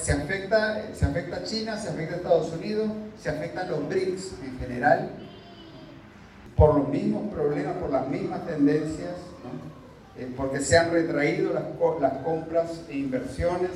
[0.00, 2.90] se, afecta, se afecta a China, se afecta a Estados Unidos,
[3.20, 5.10] se afecta a los BRICS en general,
[6.56, 9.14] por los mismos problemas, por las mismas tendencias,
[10.16, 13.70] eh, porque se han retraído las, compras e inversiones,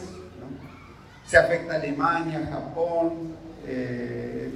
[1.27, 3.35] se afecta a Alemania, Japón,
[3.67, 4.55] eh,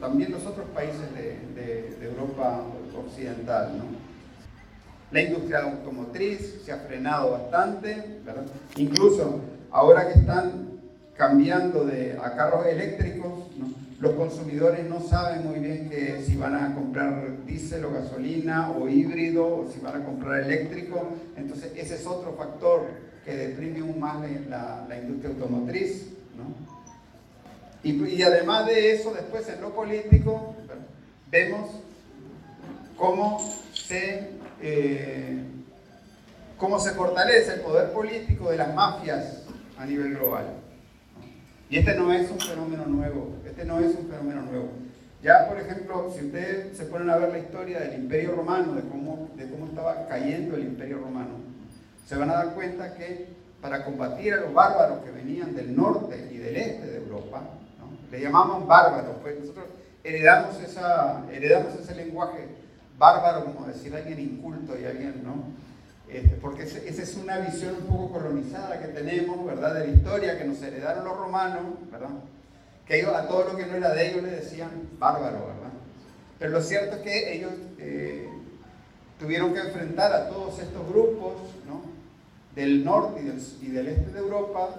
[0.00, 1.38] también los otros países de,
[2.00, 2.62] Europa
[2.96, 3.72] occidental.
[5.10, 8.20] La industria automotriz se ha frenado bastante,
[8.76, 10.80] incluso ahora que están
[11.16, 11.88] cambiando
[12.22, 13.44] a carros eléctricos,
[14.00, 15.90] los consumidores no saben muy bien
[16.24, 21.08] si van a comprar diésel o gasolina o híbrido o si van a comprar eléctrico.
[21.36, 22.86] Entonces ese es otro factor
[23.24, 26.10] que deprime aún más la, la industria automotriz.
[26.36, 26.78] ¿no?
[27.82, 30.54] Y, además de eso, después en lo político,
[31.30, 31.70] vemos
[32.96, 33.40] cómo
[33.72, 34.30] se,
[34.60, 35.42] eh,
[36.56, 39.44] cómo se fortalece el poder político de las mafias
[39.78, 40.46] a nivel global.
[41.70, 44.68] Y este no es un fenómeno nuevo, no es un fenómeno nuevo.
[45.22, 48.82] Ya, por ejemplo, si ustedes se ponen a ver la historia del Imperio Romano, de
[48.82, 51.30] cómo, de cómo estaba cayendo el Imperio Romano,
[52.06, 53.26] se van a dar cuenta que
[53.60, 57.42] para combatir a los bárbaros que venían del norte y del este de Europa,
[58.10, 59.66] le llamaban bárbaros, pues nosotros
[60.04, 62.46] heredamos, esa, heredamos ese lenguaje
[62.96, 65.58] bárbaro, como decir alguien inculto y alguien, ¿no?
[66.08, 69.74] Este, porque esa es una visión un poco colonizada que tenemos, ¿verdad?
[69.74, 72.08] De la historia que nos heredaron los romanos, ¿verdad?
[72.88, 75.72] Que ellos, a todo lo que no era de ellos le decían bárbaro, ¿verdad?
[76.38, 78.28] Pero lo cierto es que ellos eh,
[79.20, 81.34] tuvieron que enfrentar a todos estos grupos,
[81.66, 81.82] ¿no?
[82.54, 84.70] Del norte y del, este de Europa,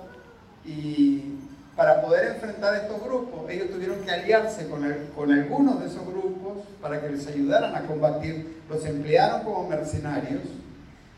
[0.65, 1.35] y
[1.75, 4.83] para poder enfrentar estos grupos, ellos tuvieron que aliarse con,
[5.15, 10.41] con algunos de esos grupos para que les ayudaran a combatir, los emplearon como mercenarios,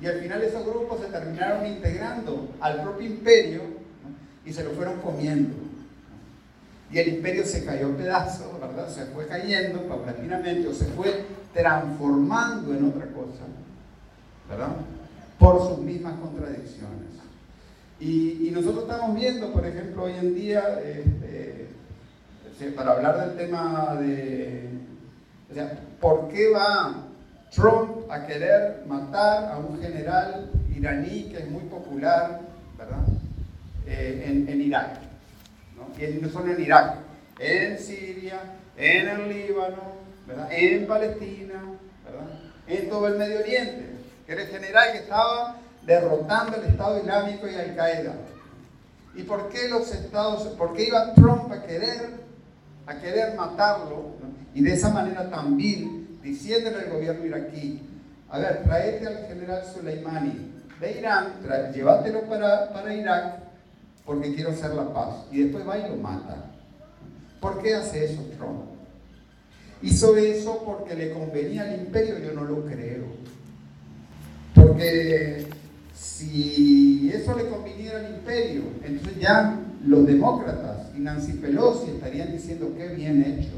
[0.01, 3.61] y al final esos grupos se terminaron integrando al propio imperio
[4.45, 5.70] y se lo fueron comiendo.
[6.91, 8.89] Y el imperio se cayó a pedazos, ¿verdad?
[8.89, 13.43] Se fue cayendo paulatinamente o se fue transformando en otra cosa,
[14.49, 14.75] ¿verdad?
[15.39, 17.11] Por sus mismas contradicciones.
[18.01, 21.67] Y, nosotros estamos viendo, por ejemplo, hoy en día, este,
[22.75, 24.69] para hablar del tema de,
[25.99, 26.95] ¿por qué va
[27.51, 32.41] Trump a querer matar a un general iraní que es muy popular,
[32.77, 33.05] ¿verdad?
[33.85, 35.11] Eh, en, Irak.
[35.82, 36.03] ¿No?
[36.03, 36.95] Y no solo en Irak,
[37.39, 38.39] en Siria,
[38.77, 40.01] en el Líbano,
[40.49, 41.61] en Palestina,
[42.67, 43.86] en todo el Medio Oriente,
[44.25, 48.13] que era el general que estaba derrotando el Estado Islámico y Al Qaeda.
[49.15, 52.11] ¿Y por qué los estados, por qué iba Trump a querer,
[52.86, 54.15] a querer matarlo?
[54.53, 57.82] Y de esa manera también, diciéndole al gobierno iraquí,
[58.29, 61.34] a ver, tráete al general Soleimani de Irán,
[61.73, 63.50] llévatelo para, para Irak,
[64.05, 65.25] porque quiero hacer la paz.
[65.31, 66.51] Y después va y lo mata.
[67.39, 68.61] ¿Por qué hace eso Trump?
[69.81, 73.05] Hizo eso porque le convenía al imperio, yo no lo creo.
[74.53, 75.47] Porque
[75.93, 82.73] si eso le conviniera al imperio, entonces ya los demócratas y Nancy Pelosi estarían diciendo
[82.77, 83.51] qué bien hecho.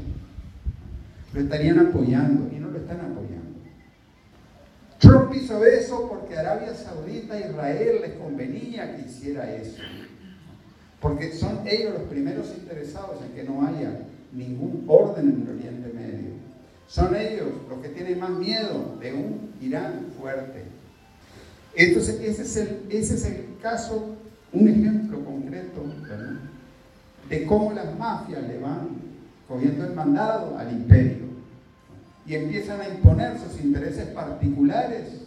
[1.34, 3.34] Lo estarían apoyando y no lo están apoyando.
[4.98, 9.82] Trump hizo eso porque Arabia Saudita e Israel les convenía que hiciera eso.
[11.04, 15.92] Porque son ellos los primeros interesados en que no haya ningún orden en el Oriente
[15.92, 16.30] Medio.
[16.88, 20.62] Son ellos los que tienen más miedo de un Irán fuerte.
[21.74, 24.16] Entonces, ese es el, ese es el caso,
[24.50, 25.82] un ejemplo concreto
[27.28, 28.88] de cómo las mafias le van
[29.46, 31.26] cogiendo el mandado al imperio
[32.26, 35.23] y empiezan a imponer sus intereses particulares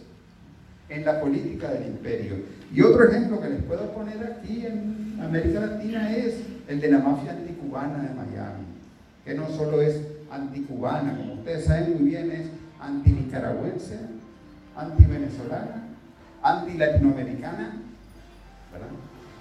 [0.88, 2.36] en la política del imperio.
[2.72, 6.36] Y otro ejemplo que les puedo poner aquí en América Latina es
[6.68, 8.64] el de la mafia anticubana de Miami,
[9.24, 12.46] que no solo es anticubana, como ustedes saben muy bien, es
[12.80, 13.98] anti-nicaragüense,
[14.76, 15.84] anti-venezolana,
[16.42, 17.82] anti-latinoamericana,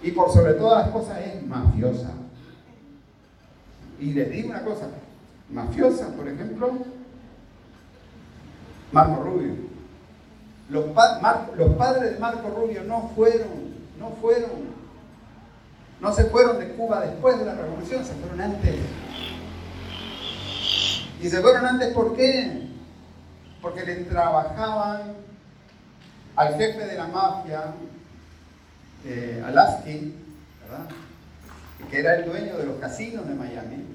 [0.04, 2.12] Y por sobre todas las cosas es mafiosa.
[4.00, 4.88] Y les digo una cosa,
[5.52, 6.72] mafiosa, por ejemplo,
[8.92, 9.77] Marco Rubio.
[10.70, 14.50] Los, padres de Marco Rubio no fueron, no fueron,
[16.02, 18.76] no se fueron de Cuba después de la revolución, se fueron antes.
[21.22, 22.68] Y se fueron antes ¿por qué?
[23.62, 25.14] Porque le trabajaban
[26.36, 27.74] al jefe de la mafia,
[29.06, 30.14] eh, Alaski,
[31.90, 33.86] que era el dueño de los casinos de Miami,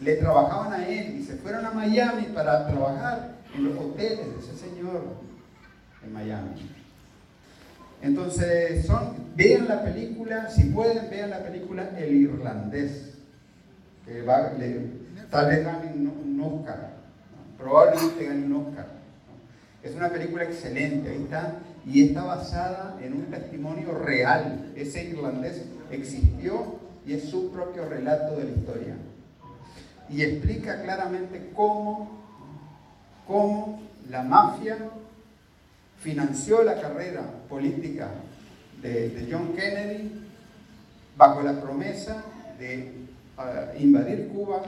[0.00, 4.38] le trabajaban a él y se fueron a Miami para trabajar en los hoteles de
[4.38, 5.02] ese señor
[6.04, 6.70] en Miami.
[8.02, 13.14] Entonces, son, vean la película, si pueden, vean la película El Irlandés,
[14.04, 14.52] que va,
[15.30, 16.92] tal vez gane un, Oscar,
[17.58, 18.86] probablemente gane un Oscar.
[19.82, 21.54] Es una película excelente, ahí está,
[21.86, 24.72] y está basada en un testimonio real.
[24.76, 28.96] Ese irlandés existió y es su propio relato de la historia.
[30.10, 32.26] Y explica claramente cómo
[33.26, 34.78] cómo la mafia
[36.06, 38.08] financió la carrera política
[38.80, 40.12] de, John Kennedy
[41.16, 42.22] bajo la promesa
[42.60, 42.92] de
[43.36, 44.62] ah, invadir Cuba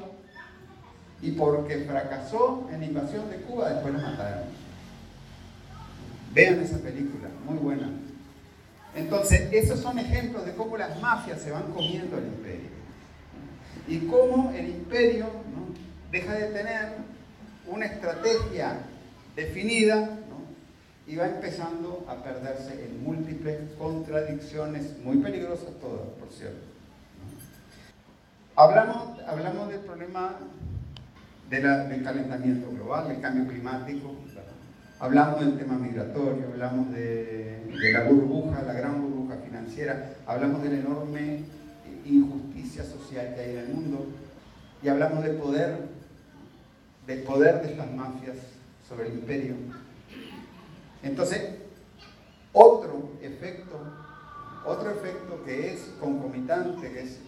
[1.23, 4.49] y porque fracasó en la invasión de Cuba, después lo mataron.
[6.35, 7.89] Vean esa película, muy buena.
[8.97, 12.71] Entonces, esos son ejemplos de cómo las mafias se van comiendo el imperio.
[13.87, 15.27] Y cómo el imperio
[16.11, 16.97] deja de tener
[17.69, 18.81] una estrategia
[19.37, 20.19] definida
[21.09, 26.59] y va empezando a perderse en múltiples contradicciones, muy peligrosas todas, por cierto.
[28.55, 30.37] Hablamos, hablamos del problema
[31.49, 34.17] del calentamiento global, del cambio climático,
[35.01, 40.69] hablamos del tema migratorio, hablamos de, de la burbuja, la gran burbuja financiera, hablamos de
[40.69, 41.41] la enorme
[42.05, 44.07] injusticia social que hay en el mundo
[44.83, 45.89] y hablamos del poder
[47.07, 48.37] del poder de estas mafias
[48.87, 49.55] sobre el imperio.
[51.03, 51.43] Entonces,
[52.53, 53.79] otro efecto,
[54.65, 57.19] otro efecto que es concomitante, que es,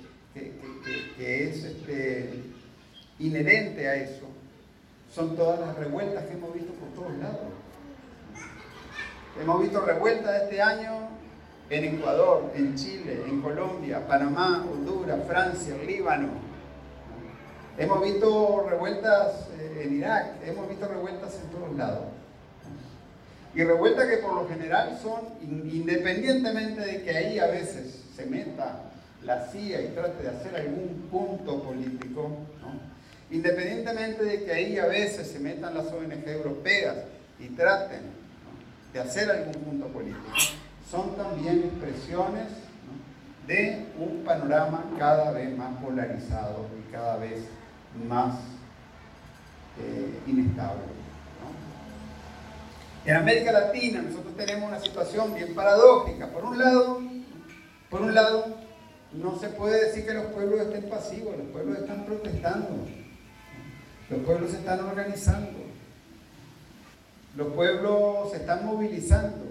[1.16, 2.30] que, es este,
[3.18, 4.26] inherente a eso,
[5.12, 7.48] son todas las revueltas que hemos visto por todos lados.
[9.40, 11.08] Hemos visto revueltas este año
[11.70, 16.50] en Ecuador, en Chile, en Colombia, Panamá, Honduras, Francia, Líbano,
[17.80, 22.04] Hemos visto revueltas eh, en Irak, hemos visto revueltas en todos lados.
[23.54, 28.82] Y revueltas que por lo general son, independientemente de que ahí a veces se meta
[29.24, 32.30] la CIA y trate de hacer algún punto político,
[33.30, 36.96] independientemente de que ahí a veces se metan las ONG europeas
[37.38, 38.02] y traten
[38.92, 40.32] de hacer algún punto político,
[40.90, 42.48] son también expresiones
[43.46, 47.44] de un panorama cada vez más polarizado y cada vez
[48.08, 48.34] más
[49.80, 50.99] eh, inestable.
[53.04, 56.28] En América Latina nosotros tenemos una situación bien paradójica.
[56.28, 57.00] Por un lado,
[57.88, 58.56] por un lado
[59.12, 62.68] no se puede decir que los pueblos estén pasivos, los pueblos están protestando,
[64.10, 65.58] los pueblos se están organizando,
[67.36, 69.46] los pueblos se están movilizando,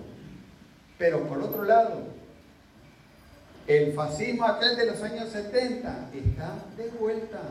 [0.98, 2.04] pero por otro lado,
[3.66, 7.42] el fascismo aquel de los años 70 está de vuelta.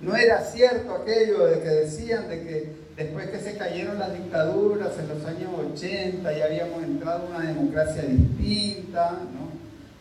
[0.00, 4.98] No era cierto aquello de que decían de que después que se cayeron las dictaduras
[4.98, 9.54] en los años 80 ya habíamos entrado en una democracia distinta, ¿no?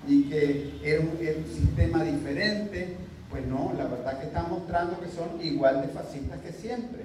[0.08, 2.96] y que era un, sistema diferente,
[3.30, 7.04] pues no, la verdad que están mostrando que son igual de fascistas que siempre.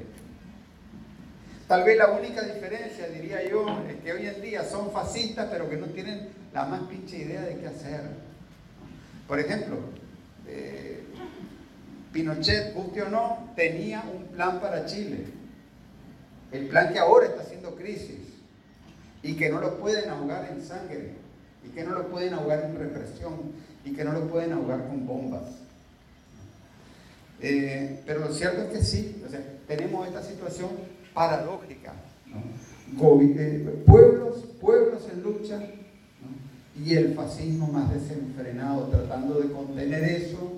[1.67, 5.69] Tal vez la única diferencia, diría yo, es que hoy en día son fascistas, pero
[5.69, 8.01] que no tienen la más pinche idea de qué hacer.
[9.27, 9.77] Por ejemplo,
[10.47, 11.05] eh,
[12.13, 15.38] Pinochet, guste o no, tenía un plan para Chile.
[16.53, 18.21] El plan que ahora está haciendo crisis
[19.23, 21.13] y que no lo pueden ahogar en sangre
[21.65, 23.35] y que no lo pueden ahogar en represión
[23.85, 25.45] y que no lo pueden ahogar con bombas.
[27.41, 29.23] Eh, pero lo cierto es que sí,
[29.67, 30.71] tenemos esta situación
[31.15, 31.93] paradójica.
[33.01, 35.61] Eh, pueblos, pueblos en lucha
[36.85, 40.53] y el fascismo más desenfrenado tratando de contener eso,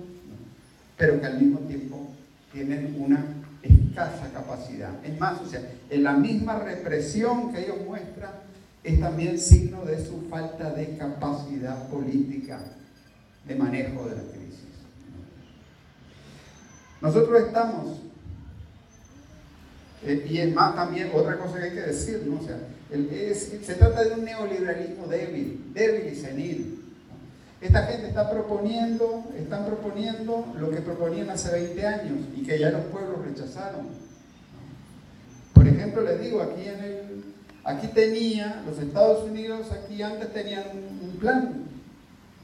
[0.97, 2.07] pero que al mismo tiempo
[2.53, 4.91] tienen una escasa capacidad.
[5.05, 8.31] Es más, o sea, en la misma represión que ellos muestran,
[8.83, 12.59] es también signo de su falta de capacidad política
[13.45, 14.59] de manejo de la crisis.
[16.99, 17.99] Nosotros estamos,
[20.03, 22.41] eh, y es más también otra cosa que hay que decir, ¿no?
[22.41, 22.57] sea,
[22.89, 26.80] se trata de un neoliberalismo débil, débil y senil.
[27.61, 32.71] Esta gente está proponiendo, están proponiendo lo que proponían hace 20 años y que ya
[32.71, 33.87] los pueblos rechazaron.
[35.53, 37.21] Por ejemplo, les digo, aquí en el
[37.63, 41.65] Aquí tenía, los Estados Unidos aquí antes tenían un, plan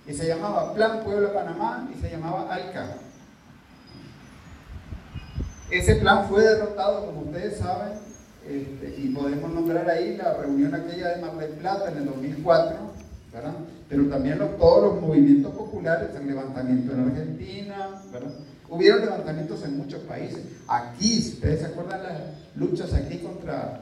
[0.05, 2.97] y se llamaba Plan Pueblo de Panamá y se llamaba ALCA.
[5.72, 7.93] Ese plan fue derrotado, como ustedes saben,
[8.47, 12.78] este, y podemos nombrar ahí la reunión aquella de Mar del Plata en el 2004,
[13.90, 18.34] pero también todos los movimientos populares, el levantamiento en Argentina, ¿verdad?
[18.70, 20.44] hubieron levantamientos en muchos países.
[20.68, 22.22] Aquí, ustedes se acuerdan las
[22.56, 23.82] luchas aquí contra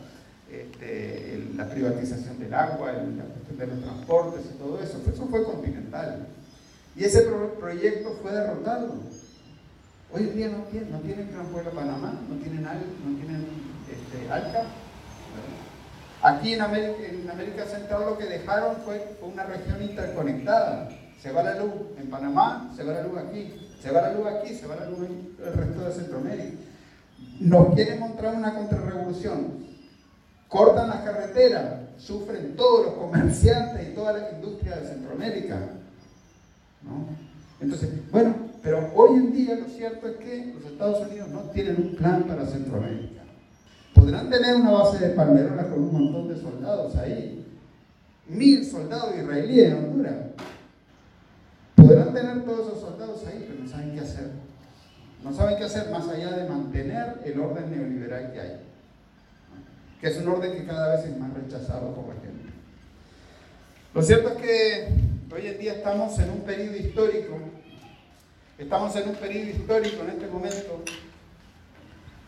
[0.51, 5.01] este, la privatización del agua, la cuestión de los transportes y todo eso.
[5.11, 6.27] Eso fue continental.
[6.95, 7.23] Y ese
[7.59, 8.93] proyecto fue derrotado.
[10.13, 13.45] Hoy en día no tienen, no tienen Pueblo Panamá, no tienen, no tienen
[13.91, 14.63] este, ALCA.
[16.25, 20.89] Aquí en América, en América, Central lo que dejaron fue una región interconectada.
[21.21, 23.53] Se va la luz en Panamá, se va la luz aquí.
[23.81, 26.57] Se va la luz aquí, se va la luz en el resto de Centroamérica.
[27.39, 29.65] Nos quieren mostrar una contrarrevolución
[30.55, 35.59] cortan las carreteras, sufren todos los comerciantes y toda la industria de Centroamérica.
[37.59, 41.75] Entonces, bueno, pero hoy en día lo cierto es que los Estados Unidos no tienen
[41.77, 43.14] un plan para Centroamérica.
[43.95, 47.43] Podrán tener una base de palmerolas con un montón de soldados ahí,
[48.27, 50.15] mil soldados israelíes en Honduras.
[51.73, 54.31] Podrán tener todos esos soldados ahí, pero no saben qué hacer.
[55.23, 58.65] No saben qué hacer más allá de mantener el orden neoliberal que hay
[59.99, 62.49] que es un orden que cada vez es más rechazado por la gente.
[63.93, 64.87] Lo cierto es que
[65.33, 67.37] hoy en día estamos en un periodo histórico,
[68.57, 70.83] estamos en un periodo histórico en este momento,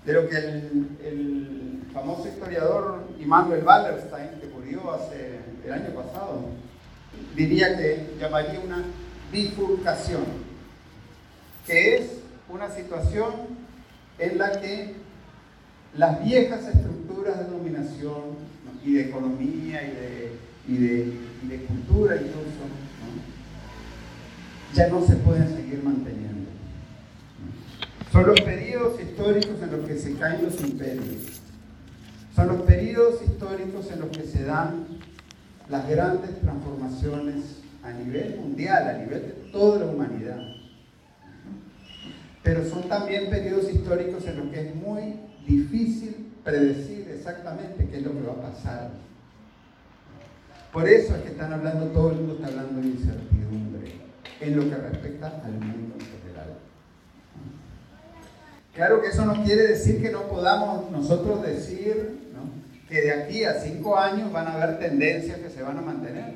[0.07, 6.41] de lo que el, famoso historiador Immanuel Wallerstein, que murió hace el año pasado,
[7.35, 8.83] diría que llamaría una
[9.31, 10.23] bifurcación,
[11.65, 13.33] que es una situación
[14.19, 14.93] en la que
[15.95, 18.37] las viejas estructuras de dominación
[18.85, 19.81] y de economía
[20.67, 22.61] y de, cultura incluso,
[24.73, 26.36] ya no se pueden seguir manteniendo.
[28.11, 31.41] Son los periodos históricos en los que se caen los imperios.
[32.35, 34.85] Son los periodos históricos en los que se dan
[35.69, 37.43] las grandes transformaciones
[37.83, 40.39] a nivel mundial, a nivel de toda la humanidad.
[42.43, 48.03] Pero son también periodos históricos en los que es muy difícil predecir exactamente qué es
[48.03, 48.91] lo que va a pasar.
[50.71, 53.93] Por eso es que están hablando, todo el mundo está hablando de incertidumbre
[54.39, 55.95] en lo que respecta al mundo.
[58.77, 62.19] Claro que eso no quiere decir que no podamos nosotros decir
[62.87, 66.35] que de aquí a cinco años van a haber tendencias que se van a mantener.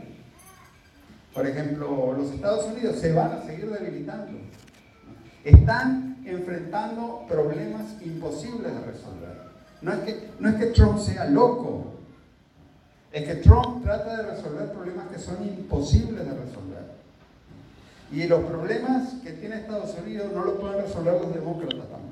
[1.36, 4.40] Por ejemplo, los Estados Unidos se van a seguir debilitando.
[5.44, 9.42] Están enfrentando problemas imposibles de resolver.
[9.84, 11.94] No es, que, no es que Trump sea loco,
[13.12, 16.92] es que Trump trata de resolver problemas que son imposibles de resolver.
[18.12, 22.11] Y los problemas que tiene Estados Unidos no los pueden resolver los demócratas tampoco.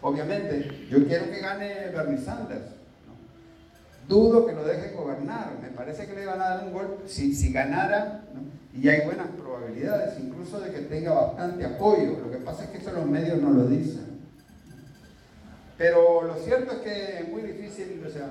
[0.00, 2.76] Obviamente, yo quiero que gane Bernie Sanders.
[4.08, 5.58] Dudo que lo deje gobernar.
[5.60, 7.08] Me parece que le van a dar un golpe.
[7.08, 8.22] Si, si ganara,
[8.74, 12.18] y hay buenas probabilidades incluso de que tenga bastante apoyo.
[12.24, 14.06] Lo que pasa es que eso los medios no lo dicen.
[15.76, 18.28] Pero lo cierto es que es muy difícil, o sea,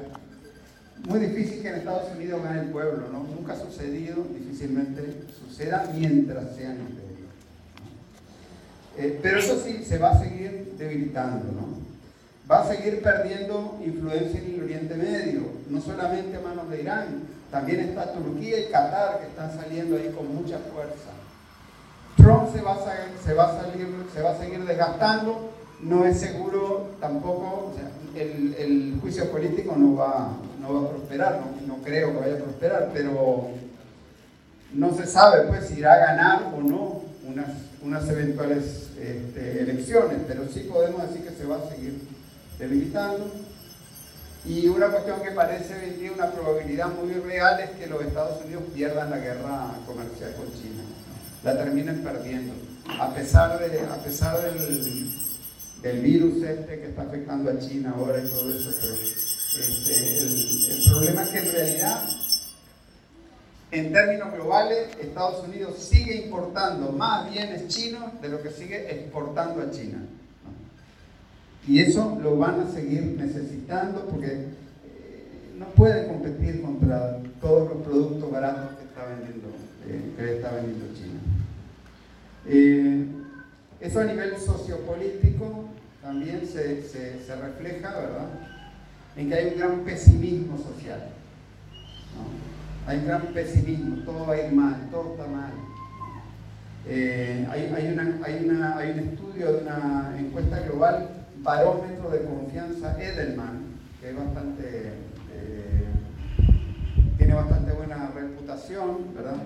[1.08, 3.24] muy difícil que en Estados Unidos gane el pueblo, ¿no?
[3.24, 7.07] Nunca ha sucedido, difícilmente suceda mientras sean imperios.
[8.98, 11.68] Eh, pero eso sí, se va a seguir debilitando, ¿no?
[12.50, 17.24] Va a seguir perdiendo influencia en el Oriente Medio, no solamente a manos de Irán,
[17.52, 21.12] también está Turquía y Qatar que están saliendo ahí con mucha fuerza.
[22.16, 26.20] Trump se va a, se va a, salir, se va a seguir desgastando, no es
[26.20, 27.90] seguro tampoco, o sea,
[28.20, 32.44] el, juicio político no va, no va a prosperar, no, no, creo que vaya a
[32.44, 33.50] prosperar, pero
[34.74, 37.50] no se sabe pues si irá a ganar o no unas,
[37.84, 42.00] unas eventuales este, elecciones, pero sí podemos decir que se va a seguir
[42.60, 43.32] debilitando.
[44.46, 48.64] Y una cuestión que parece venir una probabilidad muy real es que los Estados Unidos
[48.74, 50.84] pierdan la guerra comercial con China,
[51.44, 52.54] la terminen perdiendo,
[52.98, 55.12] a pesar, de, a pesar del,
[55.82, 60.72] del virus este que está afectando a China ahora y todo eso, pero este, el,
[60.72, 62.10] el problema es que en realidad
[63.72, 69.62] en términos globales, Estados Unidos sigue importando más bienes chinos de lo que sigue exportando
[69.62, 70.00] a China.
[71.68, 77.84] Y eso lo van a seguir necesitando porque eh, no pueden competir contra todos los
[77.84, 79.50] productos baratos que está vendiendo,
[79.86, 81.20] eh, que está vendiendo China.
[82.46, 83.06] Eh,
[83.82, 85.66] eso a nivel sociopolítico
[86.02, 86.86] también se,
[87.36, 88.30] refleja, ¿verdad?
[89.18, 91.10] En que hay un gran pesimismo social.
[92.88, 95.52] Hay gran pesimismo, todo va a ir mal, todo está mal.
[96.88, 101.10] Eh, hay un estudio de una encuesta global
[101.40, 103.66] barómetro de confianza Edelman,
[104.00, 104.94] que es bastante,
[105.34, 105.88] eh,
[107.18, 109.44] tiene bastante buena reputación, ¿verdad?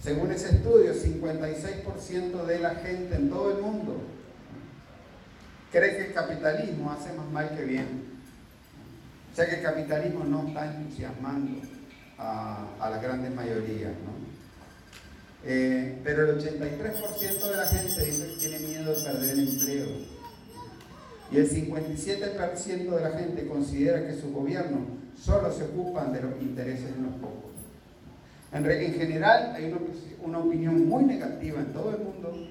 [0.00, 3.96] Según ese estudio, 56% de la gente en todo el mundo
[5.72, 8.04] cree que el capitalismo hace más mal que bien.
[9.32, 11.71] O sea que el capitalismo no está entusiasmando
[12.22, 14.22] a, a la grande mayoría, ¿no?
[15.44, 19.86] Eh, pero el 83% de la gente dice que tiene miedo de perder el empleo.
[21.32, 24.86] Y el 57% de la gente considera que su gobierno
[25.20, 27.50] solo se ocupan de los intereses de unos pocos.
[28.52, 29.78] En, en general hay una,
[30.22, 32.48] una, opinión muy negativa en todo el mundo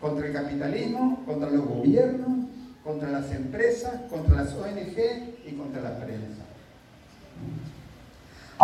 [0.00, 2.46] contra el capitalismo, contra los gobiernos,
[2.84, 6.43] contra las empresas, contra las ONG y contra la prensa.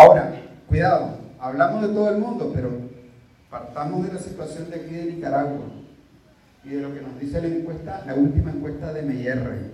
[0.00, 0.32] Ahora,
[0.66, 2.70] cuidado, hablamos de todo el mundo, pero
[3.50, 5.66] partamos de la situación de aquí de Nicaragua
[6.64, 9.72] y de lo que nos dice la encuesta, la última encuesta de Meyer.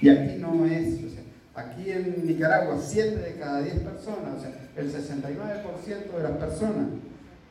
[0.00, 1.24] Y aquí no es, o sea,
[1.56, 6.86] aquí en Nicaragua, 7 de cada 10 personas, o sea, el 69% de las personas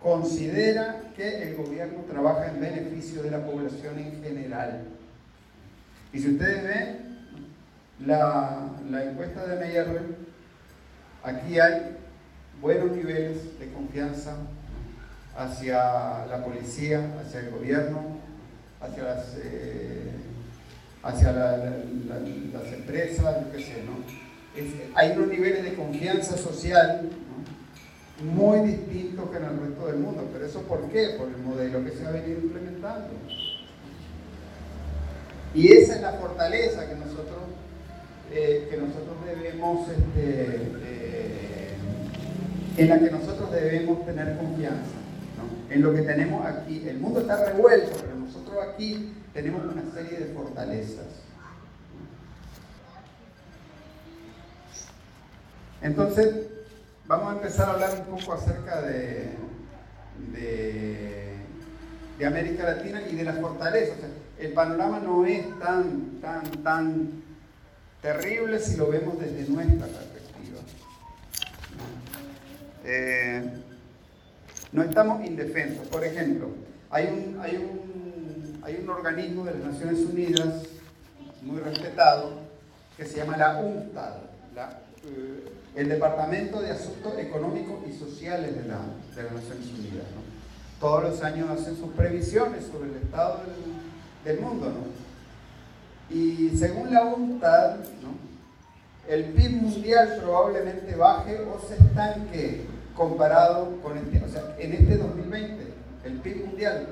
[0.02, 4.84] considera que el gobierno trabaja en beneficio de la población en general.
[6.14, 7.18] Y si ustedes ven
[8.06, 8.70] la,
[9.04, 10.31] encuesta de Meyer,
[11.24, 11.98] aquí hay
[12.62, 14.36] buenos niveles de confianza
[15.36, 18.18] hacia la policía, hacia el gobierno,
[18.82, 20.12] hacia las, eh,
[21.04, 24.22] hacia las empresas, yo qué sé, ¿no?
[24.96, 27.10] hay unos niveles de confianza social
[28.22, 30.30] muy distintos que en el resto del mundo.
[30.32, 31.16] ¿Pero eso por qué?
[31.18, 33.10] Por el modelo que se ha venido implementando.
[35.54, 37.40] Y esa es la fortaleza que nosotros,
[38.32, 41.74] eh, que nosotros debemos, este, eh,
[42.78, 45.02] en la que nosotros debemos tener confianza
[45.70, 46.88] en lo que tenemos aquí.
[46.88, 51.06] El mundo está revuelto, pero nosotros aquí tenemos una serie de fortalezas.
[55.82, 56.48] Entonces,
[57.08, 59.32] vamos a empezar a hablar un poco acerca de,
[60.34, 63.98] de, América Latina y de las fortalezas.
[64.38, 67.21] el panorama no es tan, tan, tan
[68.02, 70.60] terrible si lo vemos desde nuestra perspectiva.
[72.84, 73.44] Eh,
[74.72, 75.88] no estamos indefensos.
[75.88, 76.50] Por ejemplo,
[76.90, 80.64] hay un, hay un, hay un organismo de las Naciones Unidas
[81.44, 82.42] muy respetado
[82.98, 84.14] que se llama la UNCTAD,
[85.06, 85.46] eh,
[85.76, 88.80] el Departamento de Asuntos Económicos y Sociales de, la,
[89.16, 90.06] de las Naciones Unidas.
[90.80, 93.42] Todos los años hacen sus previsiones sobre el estado
[94.26, 94.66] del, del mundo.
[94.68, 95.01] ¿no?
[96.12, 98.32] Y según la UNCTAD, ¿no?
[99.08, 104.98] el PIB mundial probablemente baje o se estanque comparado con este, o sea, en este
[104.98, 105.68] 2020
[106.06, 106.88] el PIB mundial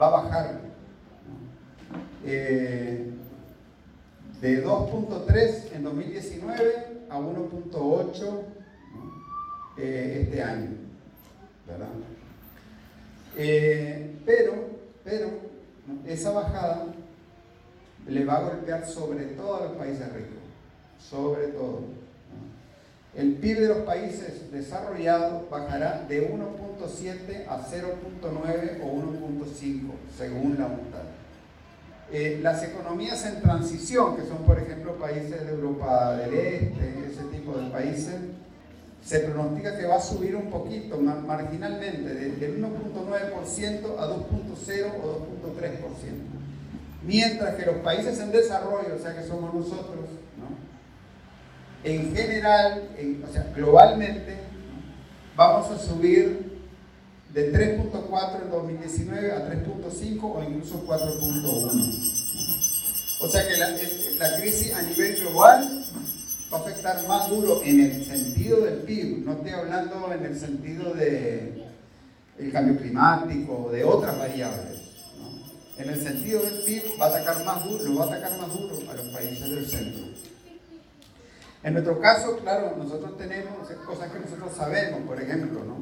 [0.00, 0.60] va a bajar
[2.24, 3.10] eh,
[4.40, 8.40] de 2.3 en 2019 a 1.8
[9.78, 10.70] eh, este año,
[11.66, 11.88] ¿verdad?
[13.36, 14.52] Eh, pero,
[15.04, 15.28] pero
[16.06, 16.86] esa bajada
[18.06, 20.42] le va a golpear sobre todo a los países ricos,
[20.98, 21.80] sobre todo.
[23.14, 30.66] El PIB de los países desarrollados bajará de 1.7 a 0.9 o 1.5, según la
[30.66, 31.20] UNTAD.
[32.12, 37.22] Eh, las economías en transición, que son por ejemplo países de Europa del Este, ese
[37.32, 38.16] tipo de países,
[39.04, 45.26] se pronostica que va a subir un poquito, marginalmente, de, 1.9% a 2.0 o
[45.56, 46.39] 2.3%.
[47.02, 50.06] Mientras que los países en desarrollo, o sea que somos nosotros,
[51.82, 52.90] en general,
[53.26, 54.36] o sea, globalmente,
[55.34, 56.60] vamos a subir
[57.32, 62.20] de 3.4 en 2019 a 3.5 o incluso 4.1.
[63.22, 65.86] O sea que la, la, crisis a nivel global
[66.52, 70.38] va a afectar más duro en el sentido del PIB, no estoy hablando en el
[70.38, 71.66] sentido de
[72.38, 74.89] el cambio climático o de otras variables.
[75.80, 78.52] En el sentido del PIB va a atacar más duro, lo va a atacar más
[78.52, 80.04] duro a los países del centro.
[81.62, 85.78] En nuestro caso, claro, nosotros tenemos cosas que nosotros sabemos, por ejemplo, ¿no?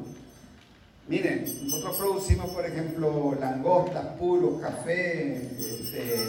[1.09, 6.27] Miren, nosotros producimos, por ejemplo, langostas, puros, café, este,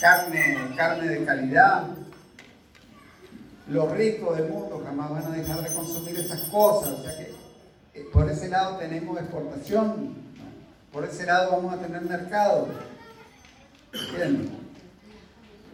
[0.00, 1.88] carne, carne de calidad.
[3.68, 6.98] Los ricos del mundo jamás van a dejar de consumir esas cosas.
[6.98, 7.34] O sea que
[7.94, 10.14] eh, por ese lado tenemos exportación,
[10.90, 12.68] por ese lado vamos a tener mercado.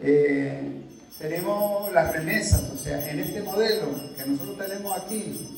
[0.01, 0.83] Eh,
[1.19, 5.49] tenemos las remesas, o sea, en este modelo que nosotros tenemos aquí,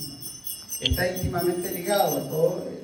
[0.80, 2.80] está íntimamente ligado a todo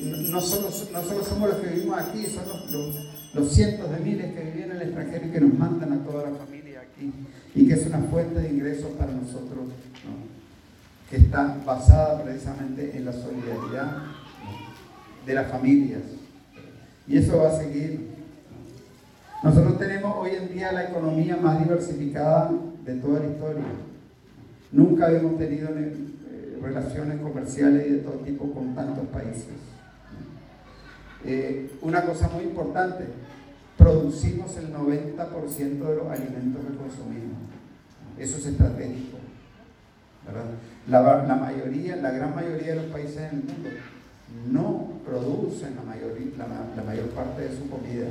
[0.00, 2.44] no solo, no solo somos los que vivimos aquí, son
[3.34, 6.30] los, cientos de miles que viven en el extranjero y que nos mandan a toda
[6.30, 7.12] la familia aquí
[7.54, 9.66] y que es una fuente de ingresos para nosotros,
[11.10, 14.02] que está basada precisamente en la solidaridad
[15.24, 16.02] de las familias.
[17.06, 18.15] Y eso va a seguir.
[19.42, 22.50] Nosotros tenemos hoy en día la economía más diversificada
[22.84, 23.64] de toda la historia.
[24.72, 29.54] Nunca habíamos tenido eh, relaciones comerciales y de todo tipo con tantos países.
[31.24, 33.04] Eh, una cosa muy importante,
[33.76, 37.38] producimos el 90% de los alimentos que consumimos.
[38.18, 39.18] Eso es estratégico.
[40.88, 43.70] La, mayoría, la gran mayoría de los países del mundo
[44.50, 48.06] no producen la, la, mayor parte de su comida.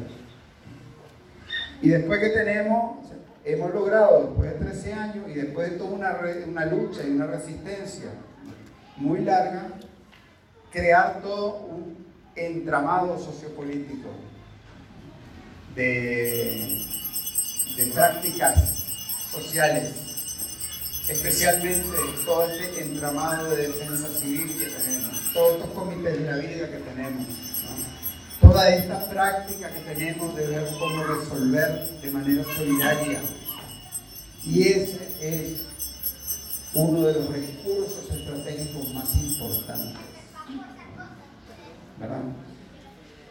[1.82, 2.98] Y después que tenemos,
[3.44, 6.18] hemos logrado, después de 13 años y después de toda una,
[6.48, 8.10] una lucha y una resistencia
[8.98, 9.68] muy larga,
[10.72, 12.06] crear todo un
[12.36, 14.10] entramado sociopolítico
[15.76, 16.86] de,
[17.78, 18.86] de prácticas
[19.32, 19.94] sociales,
[21.08, 21.88] especialmente
[22.26, 26.78] todo este entramado de defensa civil que tenemos, todos estos comités de la vida que
[26.78, 27.26] tenemos,
[28.46, 33.20] toda esta práctica que tenemos de ver cómo resolver de manera solidaria.
[34.46, 35.62] Y ese es
[36.74, 39.98] uno de los recursos estratégicos más importantes.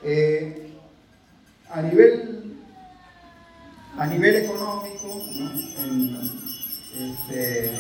[0.02, 0.72] Eh,
[1.70, 2.56] a, nivel,
[3.96, 5.22] a nivel económico,
[6.98, 7.72] este,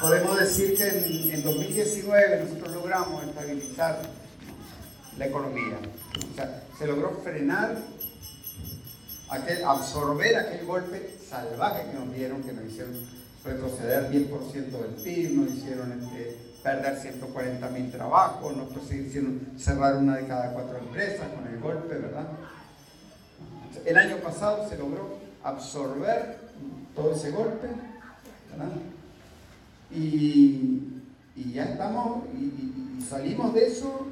[0.00, 0.88] podemos decir que
[1.34, 4.02] en, 2019 nosotros logramos estabilizar
[5.20, 5.78] la economía.
[6.32, 7.76] O sea, se logró frenar,
[9.28, 12.94] aquel, absorber aquel golpe salvaje que nos dieron, que nos hicieron
[13.44, 20.16] retroceder 10% del PIB, nos hicieron este, perder 140 mil trabajos, nos hicieron cerrar una
[20.16, 22.26] de cada cuatro empresas con el golpe, ¿verdad?
[23.84, 26.38] El año pasado se logró absorber
[26.96, 27.68] todo ese golpe,
[28.50, 28.72] ¿verdad?
[29.90, 31.02] Y,
[31.52, 34.06] ya estamos, y, salimos de eso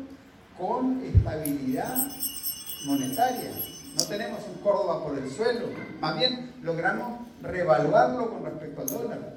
[0.58, 2.08] con estabilidad
[2.84, 3.50] monetaria.
[3.96, 5.66] No tenemos un Córdoba por el suelo,
[6.00, 9.34] más bien logramos reevaluarlo con respecto al dólar.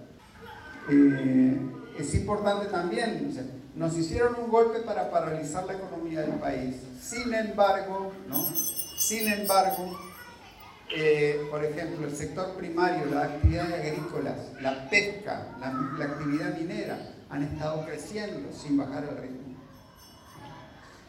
[0.90, 1.60] Eh,
[2.00, 3.34] es importante también,
[3.76, 6.76] nos hicieron un golpe para paralizar la economía del país.
[7.00, 8.46] Sin embargo, ¿no?
[8.98, 9.98] Sin embargo,
[10.94, 16.98] eh, por ejemplo, el sector primario, las actividades agrícolas, la pesca, la, actividad minera,
[17.30, 19.41] han estado creciendo sin bajar el ritmo.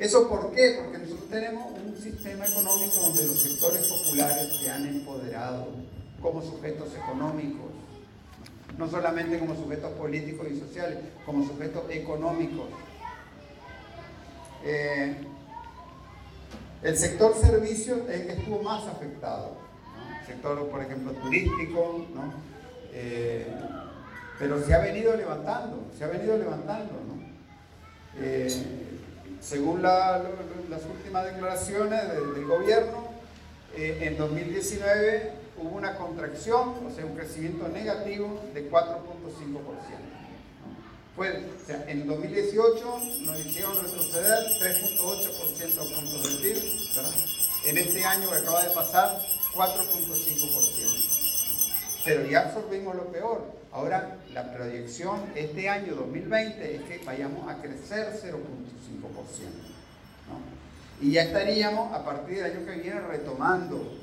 [0.03, 0.81] ¿Eso por qué?
[0.83, 5.69] Porque nosotros tenemos un sistema económico donde los sectores populares se han empoderado
[6.21, 7.71] como sujetos económicos
[8.79, 12.67] no solamente como sujetos políticos y sociales, como sujetos económicos.
[14.65, 15.15] Eh,
[16.83, 19.57] el sector servicios es el que estuvo más afectado.
[20.21, 22.07] El sector, por ejemplo, turístico,
[22.93, 23.47] eh,
[24.39, 26.95] pero se ha venido levantando, se ha venido levantando.
[28.19, 28.92] Eh,
[29.43, 30.23] según las
[30.91, 33.09] últimas declaraciones del, gobierno,
[33.77, 39.03] en 2019 hubo una contracción, o sea, un crecimiento negativo de 4.5%.
[41.17, 47.15] Fue, o sea, en 2018 nos hicieron retroceder 3.8% puntos del PIB, ¿verdad?
[47.67, 49.21] En este año que acaba de pasar,
[49.55, 51.23] 4.5%.
[52.05, 53.62] Pero ya absorbimos lo peor.
[53.73, 58.33] Ahora la proyección este año 2020 es que vayamos a crecer 0.5%.
[60.29, 61.07] ¿no?
[61.07, 64.03] Y ya estaríamos a partir del año que viene retomando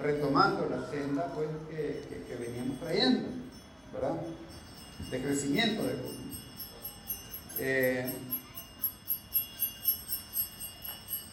[0.00, 3.28] retomando la senda pues, que, veníamos trayendo,
[3.92, 4.14] ¿verdad?
[5.10, 5.94] De crecimiento de
[7.58, 8.12] eh,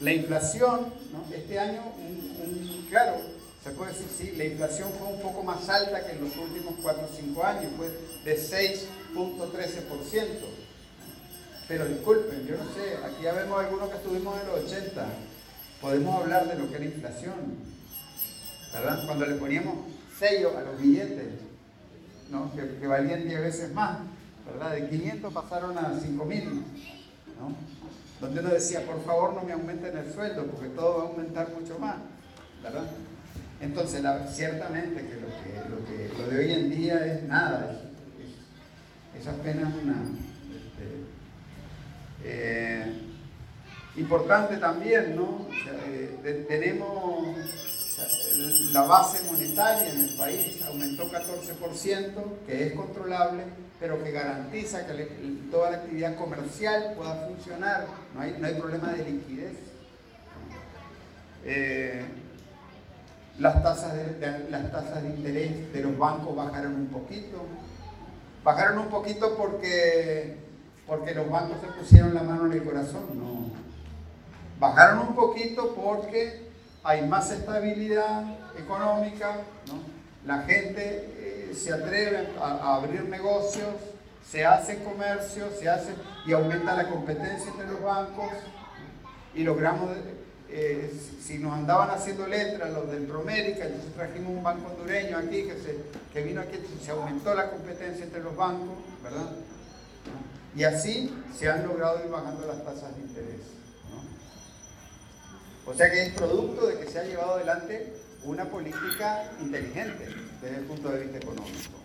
[0.02, 1.34] la inflación, ¿no?
[1.34, 1.82] este año,
[2.90, 3.22] claro,
[3.68, 6.76] se puede decir, sí, la inflación fue un poco más alta que en los últimos
[6.82, 7.90] 4 o 5 años, fue
[8.24, 10.24] de 6.13%.
[11.68, 15.06] Pero disculpen, yo no sé, aquí ya vemos algunos que estuvimos en los 80,
[15.82, 17.58] podemos hablar de lo que era inflación.
[18.72, 19.06] ¿verdad?
[19.06, 19.76] Cuando le poníamos
[20.18, 21.28] sello a los billetes,
[22.30, 22.52] ¿no?
[22.54, 24.00] que, valían 10 veces más,
[24.46, 24.72] ¿verdad?
[24.72, 26.64] De 500 pasaron a 5000, ¿no?
[28.22, 31.50] Donde uno decía, por favor no me aumenten el sueldo, porque todo va a aumentar
[31.52, 31.98] mucho más,
[32.64, 32.86] ¿verdad?
[33.60, 37.82] Entonces, ciertamente que lo, que lo, que lo de hoy en día es nada,
[39.18, 40.04] es, apenas una...
[40.56, 41.06] Este,
[42.24, 43.02] eh,
[43.96, 45.48] importante también, ¿no?
[45.88, 47.36] Eh, tenemos
[48.72, 52.14] la base monetaria en el país aumentó 14%,
[52.46, 53.44] que es controlable,
[53.80, 55.04] pero que garantiza que
[55.50, 59.54] toda la actividad comercial pueda funcionar, no hay, no hay problema de liquidez.
[61.46, 62.06] Eh,
[63.40, 67.46] las, tasas de, las tasas de interés de los bancos bajaron un poquito.
[68.44, 70.38] Bajaron un poquito porque,
[70.88, 73.52] porque los bancos se pusieron la mano en el corazón, no.
[74.60, 76.48] Bajaron un poquito porque
[76.84, 78.24] hay más estabilidad
[78.58, 79.42] económica,
[80.26, 83.76] la gente eh, se atreve a, abrir negocios,
[84.26, 85.94] se hace comercio, se hace
[86.26, 88.32] y aumenta la competencia entre los bancos
[89.34, 89.90] y logramos,
[90.50, 90.92] eh,
[91.22, 95.54] si nos andaban haciendo letras los del Promérica, entonces trajimos un banco hondureño aquí que,
[95.54, 95.78] se,
[96.14, 99.32] que vino aquí, se aumentó la competencia entre los bancos, ¿verdad?
[100.56, 103.42] Y así se han logrado ir bajando las tasas de interés.
[105.66, 107.94] O sea que es producto de que se ha llevado adelante
[108.24, 110.08] una política inteligente
[110.42, 111.78] desde el punto de vista económico.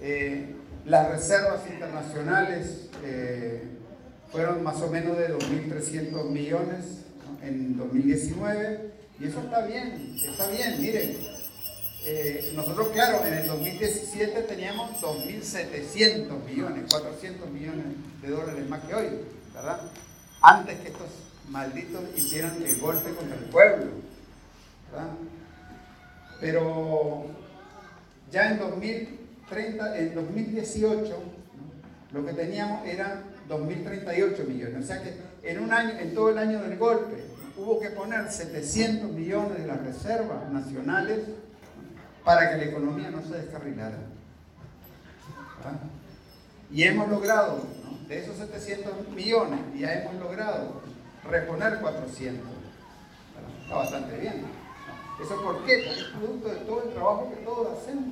[0.00, 0.54] Eh,
[0.86, 3.64] las reservas internacionales eh,
[4.30, 7.04] fueron más o menos de 2.300 millones
[7.42, 11.16] en 2019 y eso está bien, está bien, miren.
[12.08, 17.86] Eh, nosotros, claro, en el 2017 teníamos 2.700 millones, 400 millones
[18.22, 19.06] de dólares más que hoy,
[19.52, 19.80] ¿verdad?
[20.40, 21.08] Antes que estos
[21.48, 23.86] malditos hicieran el golpe contra el pueblo.
[26.40, 27.26] Pero
[28.30, 31.22] ya en 2030, en 2018,
[32.12, 34.84] lo que teníamos eran 2.038 millones.
[34.84, 37.24] O sea que en un año, en todo el año del golpe,
[37.56, 41.20] hubo que poner 700 millones de las reservas nacionales
[42.24, 43.98] para que la economía no se descarrilara.
[46.70, 47.62] Y hemos logrado,
[48.08, 50.82] de esos 700 millones, ya hemos logrado
[51.28, 52.44] reponer 400.
[53.62, 54.44] está bastante bien.
[55.22, 55.84] ¿Eso por qué?
[55.86, 58.04] Porque es producto de todo el trabajo que todos hacemos.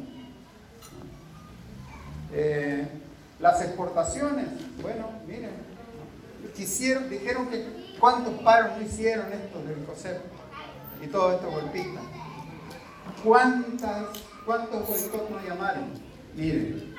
[2.32, 2.88] Eh,
[3.44, 4.46] las exportaciones,
[4.80, 5.50] bueno, miren,
[6.56, 10.18] quisieron, dijeron que cuántos paros no hicieron estos del COSEP
[11.02, 12.04] y todos estos golpistas.
[13.22, 14.06] ¿Cuántas,
[14.46, 15.90] ¿Cuántos boicots nos llamaron?
[16.34, 16.94] Miren,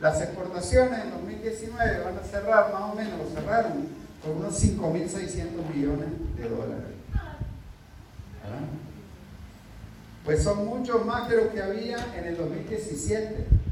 [0.00, 3.88] las exportaciones en 2019 van a cerrar más o menos, lo cerraron
[4.22, 6.94] con unos 5.600 millones de dólares.
[10.24, 13.62] Pues son muchos más que lo que había en el 2017.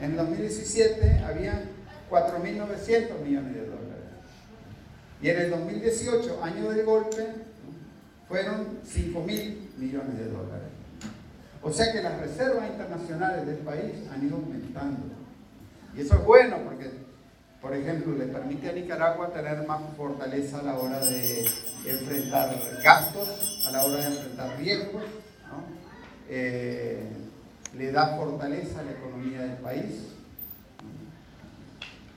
[0.00, 1.62] En el 2017 había
[2.10, 3.86] 4.900 millones de dólares.
[5.22, 7.26] Y en el 2018, año del golpe,
[8.28, 10.68] fueron 5.000 millones de dólares.
[11.62, 15.14] O sea que las reservas internacionales del país han ido aumentando.
[15.96, 16.90] Y eso es bueno porque
[17.66, 21.44] por ejemplo, le permite a Nicaragua tener más fortaleza a la hora de
[21.84, 25.02] enfrentar gastos, a la hora de enfrentar riesgos.
[26.28, 27.08] Eh,
[27.76, 30.16] le da fortaleza a la economía del país.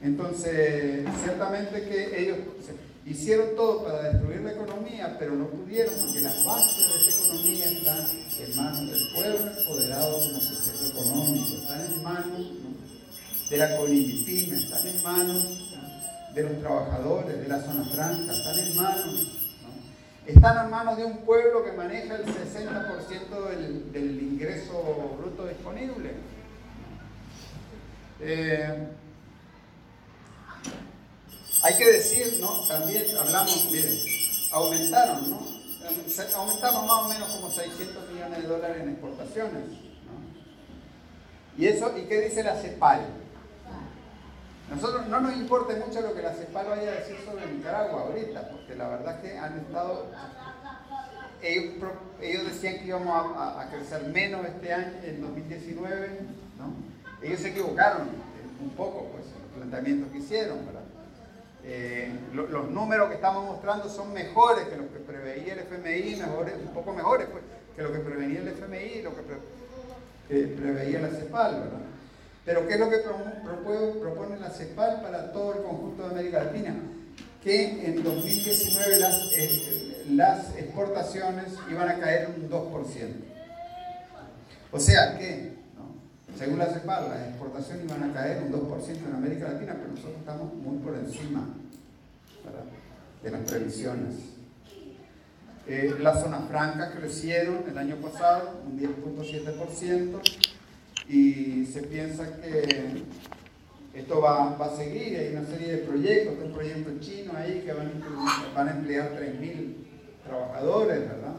[0.02, 2.38] Entonces, ciertamente que ellos
[3.06, 7.72] hicieron todo para destruir la economía, pero no pudieron porque las bases de esa economía
[7.72, 8.08] están
[8.40, 12.48] en manos del pueblo empoderado como sujeto económico, están en manos
[13.50, 15.44] de la colindipina, están en manos
[16.34, 19.39] de los trabajadores, de la zona franca, están en manos
[20.30, 26.12] están en manos de un pueblo que maneja el 60% del, ingreso bruto disponible.
[28.22, 28.88] Eh,
[31.64, 32.68] hay que decir, ¿no?
[32.68, 33.98] También hablamos, miren,
[34.52, 35.60] aumentaron, ¿no?
[36.36, 39.64] Aumentaron más o menos como 600 millones de dólares en exportaciones.
[41.58, 43.02] ¿Y eso, y qué dice la CEPAL?
[44.70, 48.50] Nosotros no nos importa mucho lo que la CEPAL vaya a decir sobre Nicaragua ahorita,
[48.50, 50.06] porque la verdad es que han estado.
[51.42, 56.20] Ellos, decían que íbamos a, crecer menos este año, en 2019,
[56.58, 57.26] ¿no?
[57.26, 58.10] Ellos se equivocaron
[58.62, 60.82] un poco, pues, en los planteamientos que hicieron, ¿verdad?
[61.64, 66.54] Eh, los números que estamos mostrando son mejores que los que preveía el FMI, mejores,
[66.56, 67.44] un poco mejores pues,
[67.76, 71.80] que lo que prevenía el FMI lo que preveía la CEPAL, ¿verdad?
[72.50, 76.78] Pero ¿qué es lo que propone la CEPAL para todo el conjunto de América Latina?
[77.44, 83.24] Que en 2019 las, eh, las exportaciones iban a caer un 2%.
[84.72, 85.54] O sea que,
[86.40, 90.18] según la CEPAL, las exportaciones iban a caer un 2% en América Latina, pero nosotros
[90.18, 91.50] estamos muy por encima
[93.22, 94.16] de las previsiones.
[95.68, 100.49] Eh, las zonas francas crecieron el año pasado un 10.7%
[101.10, 103.04] y se piensa que
[103.96, 107.74] esto va, va, a seguir, hay una serie de proyectos, un proyecto chino ahí que
[107.74, 107.92] van,
[108.56, 109.74] van a emplear 3.000
[110.24, 111.36] trabajadores, ¿verdad?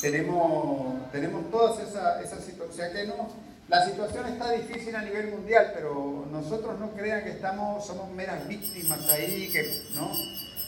[0.00, 3.28] Tenemos, tenemos todas esas esa situaciones, o sea que no,
[3.68, 8.48] la situación está difícil a nivel mundial, pero nosotros no crean que estamos, somos meras
[8.48, 9.62] víctimas ahí, que
[9.94, 10.10] no,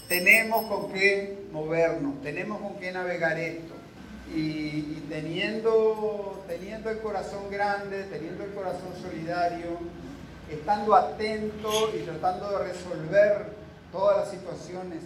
[0.09, 3.74] tenemos con qué movernos, tenemos con qué navegar esto
[4.33, 9.79] y, teniendo, teniendo el corazón grande, teniendo el corazón solidario,
[10.51, 13.47] estando atento y tratando de resolver
[13.93, 15.03] todas las situaciones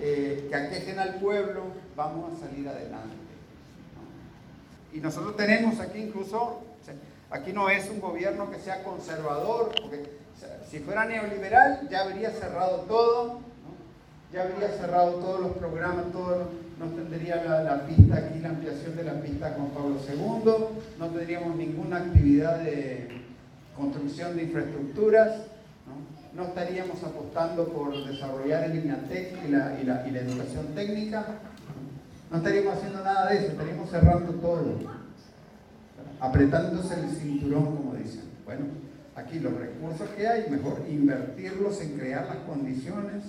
[0.00, 3.16] eh, que aquejen al pueblo, vamos a salir adelante.
[4.92, 6.62] Y nosotros tenemos aquí incluso,
[7.30, 10.18] aquí no es un gobierno que sea conservador, porque
[10.68, 13.40] si fuera neoliberal ya habría cerrado todo,
[14.32, 16.46] ya habría cerrado todos los programas, todos
[16.78, 20.52] no tendría la, pista aquí, la ampliación de la pista con Pablo II,
[20.98, 23.08] no tendríamos ninguna actividad de
[23.76, 25.42] construcción de infraestructuras,
[26.34, 31.26] no, estaríamos apostando por desarrollar el INATEC y la, y la, y la educación técnica,
[32.30, 34.78] no estaríamos haciendo nada de eso, estaríamos cerrando todo,
[36.20, 38.30] apretándose el cinturón, como dicen.
[38.44, 38.66] Bueno,
[39.16, 43.24] aquí los recursos que hay, mejor invertirlos en crear las condiciones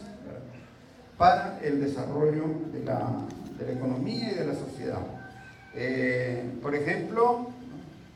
[1.21, 3.27] para el desarrollo de la,
[3.71, 5.01] economía y de la sociedad.
[5.75, 7.51] Eh, por ejemplo,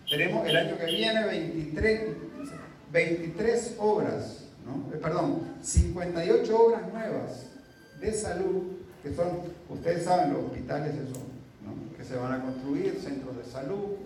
[0.10, 2.02] tenemos el año que viene 23,
[2.92, 4.92] 23 obras, ¿no?
[4.92, 7.46] Eh, perdón, 58 obras nuevas
[8.02, 8.64] de salud,
[9.04, 11.20] que son, ustedes saben, los hospitales esos,
[11.64, 11.96] ¿no?
[11.96, 13.98] que se van a construir, centros de salud,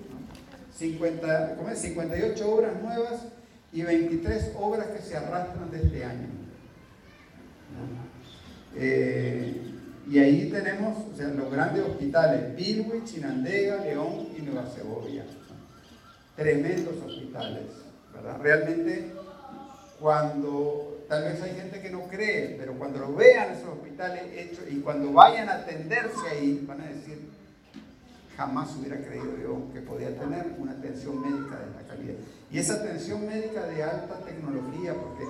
[0.77, 1.79] 50, ¿cómo es?
[1.79, 3.21] 58 obras nuevas
[3.71, 6.27] y 23 obras que se arrastran de este año.
[8.75, 9.69] Eh,
[10.09, 15.23] y ahí tenemos los grandes hospitales, Pilwi, Chinandega, León y Nueva Segovia.
[16.35, 17.65] Tremendos hospitales,
[18.13, 18.39] ¿verdad?
[18.41, 19.11] Realmente,
[19.99, 24.63] cuando, tal vez hay gente que no cree, pero cuando lo vean esos hospitales hechos
[24.69, 27.29] y cuando vayan a atenderse ahí, van a decir,
[28.35, 32.15] jamás hubiera creído yo que podía tener una atención médica de esta calidad.
[32.49, 35.25] Y esa atención médica de alta tecnología, porque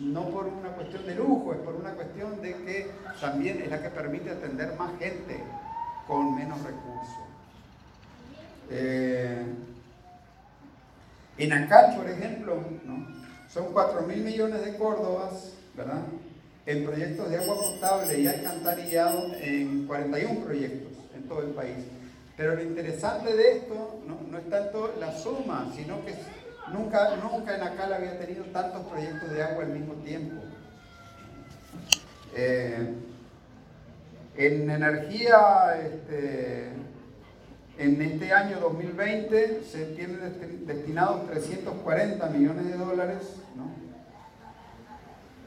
[0.00, 2.90] no por una cuestión de lujo, es por una cuestión de que
[3.20, 5.42] también es la que permite atender más gente
[6.06, 7.24] con menos recursos.
[8.70, 9.44] Eh,
[11.38, 12.58] en Acal, por ejemplo,
[13.52, 16.02] son 4 mil millones de córdobas, ¿verdad?
[16.66, 21.76] En proyectos de agua potable y alcantarillado en 41 proyectos en todo el país.
[22.36, 26.14] Pero lo interesante de esto no, no es tanto la suma, sino que
[26.72, 30.40] Nunca, nunca en Acal había tenido tantos proyectos de agua al mismo tiempo.
[32.34, 32.94] Eh,
[34.36, 36.68] en energía, este,
[37.78, 43.36] en este año 2020 se tienen destinados 340 millones de dólares,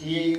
[0.00, 0.34] Y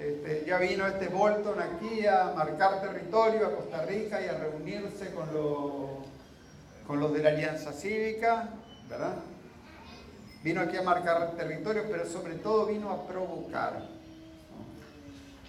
[0.00, 5.12] este, ya vino este Bolton aquí a marcar territorio a Costa Rica y a reunirse
[5.12, 5.28] con,
[6.86, 8.50] con los de la Alianza Cívica,
[8.88, 9.16] ¿verdad?
[10.44, 13.82] Vino aquí a marcar territorio, pero sobre todo vino a provocar.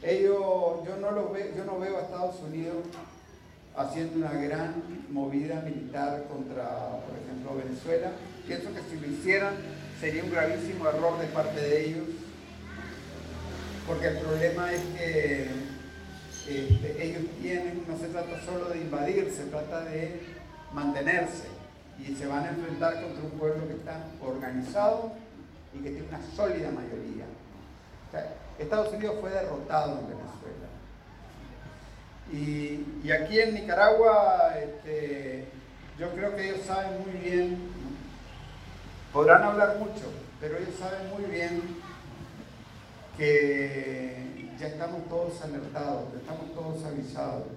[0.01, 2.77] Ellos, yo no, lo veo, yo no veo a Estados Unidos
[3.75, 6.67] haciendo una gran movida militar contra,
[7.05, 8.11] por ejemplo, Venezuela.
[8.47, 9.53] Pienso que si lo hicieran
[9.99, 12.07] sería un gravísimo error de parte de ellos,
[13.89, 15.47] porque el problema es que
[16.47, 20.21] este, ellos tienen, no se trata solo de invadir, se trata de
[20.71, 21.47] mantenerse
[21.97, 25.13] y se van a enfrentar contra un pueblo que está organizado
[25.73, 27.25] y que tiene una sólida mayoría.
[28.59, 30.67] Estados Unidos fue derrotado en Venezuela.
[32.31, 35.45] Y, aquí en Nicaragua, este,
[35.97, 37.57] yo creo que ellos saben muy bien,
[39.11, 41.88] podrán hablar mucho, pero ellos saben muy bien
[43.19, 44.15] que
[44.57, 47.47] ya estamos todos alertados, ya estamos todos avisados.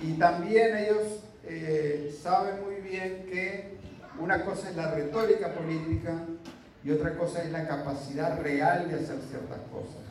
[0.00, 3.78] Y también ellos eh, sabe muy bien que
[4.18, 6.24] una cosa es la retórica política
[6.84, 10.02] y otra cosa es la capacidad real de hacer ciertas cosas.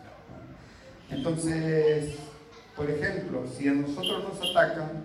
[1.09, 2.15] Entonces,
[2.75, 5.03] por ejemplo, si a nosotros nos atacan,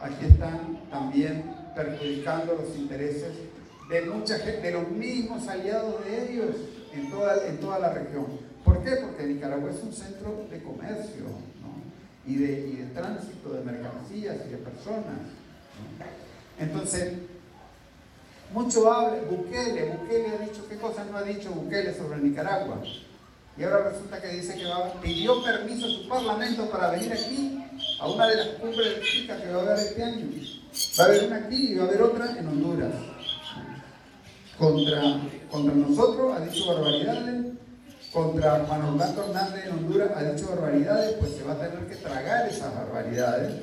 [0.00, 1.44] aquí están también
[1.74, 3.32] perjudicando los intereses
[3.90, 6.56] de mucha gente, de los mismos aliados de ellos
[6.92, 8.26] en toda, en toda la región.
[8.64, 8.96] ¿Por qué?
[8.96, 11.24] Porque Nicaragua es un centro de comercio,
[12.26, 15.18] y de, tránsito de mercancías y de personas.
[16.58, 17.14] Entonces,
[18.52, 22.82] mucho habla, Bukele, Bukele ha dicho, ¿qué cosas no ha dicho Bukele sobre Nicaragua?
[23.56, 27.64] Y ahora resulta que dice que va, pidió permiso a su parlamento para venir aquí
[27.98, 30.26] a una de las cumbres chicas que va a haber este año.
[30.98, 32.92] Va a haber una aquí y va a haber otra en Honduras.
[34.60, 37.46] Contra, contra nosotros ha dicho barbaridades
[38.12, 41.96] contra Juan Orlando Hernández en Honduras ha dicho barbaridades, pues se va a tener que
[41.96, 43.54] tragar esas barbaridades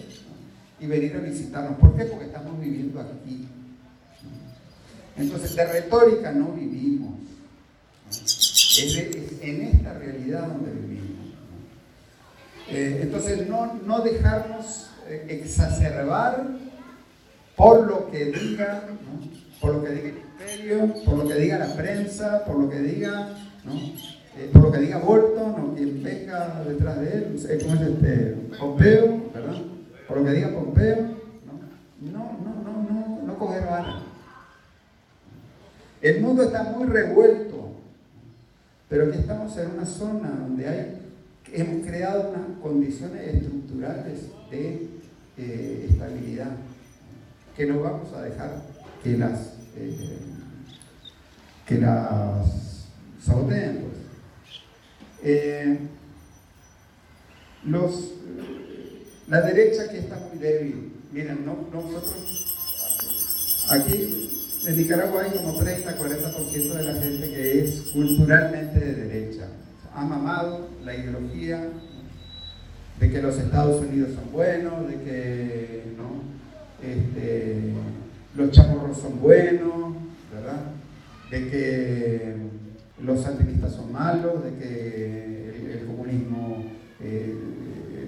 [0.80, 1.78] y venir a visitarnos.
[1.80, 2.06] ¿Por qué?
[2.06, 3.48] Porque estamos viviendo aquí.
[5.18, 7.20] Entonces, de retórica no vivimos.
[8.10, 8.96] Es,
[9.42, 11.34] en esta realidad donde vivimos.
[12.70, 16.48] Eh, entonces, no, no dejarnos eh, exacerbar
[17.56, 18.84] por lo que diga,
[19.60, 20.27] por lo que diga
[21.06, 23.30] por lo que diga la prensa, por lo que diga
[23.64, 23.74] ¿no?
[24.38, 28.38] Eh, por lo que diga Bolton o quien venga detrás de él, ¿cómo es este?
[28.60, 29.56] Pompeo, ¿verdad?
[30.08, 30.98] Por lo que diga Pompeo,
[32.02, 34.04] no, no, no, no, no, no coger vara.
[36.02, 37.72] El mundo está muy revuelto,
[38.88, 41.02] pero aquí estamos en una zona donde hay,
[41.52, 44.88] hemos creado unas condiciones estructurales de
[45.38, 46.52] eh, estabilidad
[47.56, 48.62] que no vamos a dejar
[49.04, 50.18] que las, eh,
[51.66, 52.86] que las
[53.24, 53.84] saboteen.
[53.84, 53.98] Pues.
[55.24, 55.78] Eh,
[57.66, 58.14] los,
[59.28, 60.94] la derecha aquí está muy débil.
[61.12, 62.46] Miren, no, nosotros,
[63.70, 64.30] aquí
[64.66, 69.48] en Nicaragua hay como 30-40% de la gente que es culturalmente de derecha.
[69.94, 71.70] Ha mamado la ideología
[73.00, 75.78] de que los Estados Unidos son buenos, de que
[76.84, 77.74] este,
[78.38, 79.96] los chamorros son buenos,
[80.32, 80.62] ¿verdad?
[81.32, 82.36] De que
[83.04, 86.64] los sandinistas son malos, de que el, comunismo,
[87.02, 87.36] eh,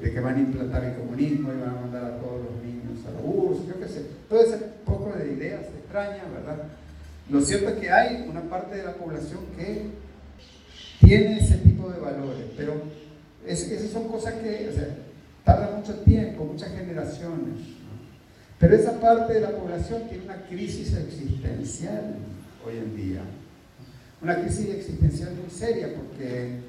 [0.01, 3.03] de que van a implantar el comunismo y van a mandar a todos los niños
[3.07, 6.63] a la URSS, yo qué sé, todo ese poco de ideas extrañas, ¿verdad?
[7.29, 9.87] Lo cierto es que hay una parte de la población que
[10.99, 12.73] tiene ese tipo de valores, pero
[13.47, 14.95] esas son cosas que, o sea,
[15.43, 17.78] tarda mucho tiempo, muchas generaciones.
[18.59, 22.15] Pero esa parte de la población tiene una crisis existencial
[22.65, 23.21] hoy en día
[24.21, 26.59] una crisis existencial muy seria porque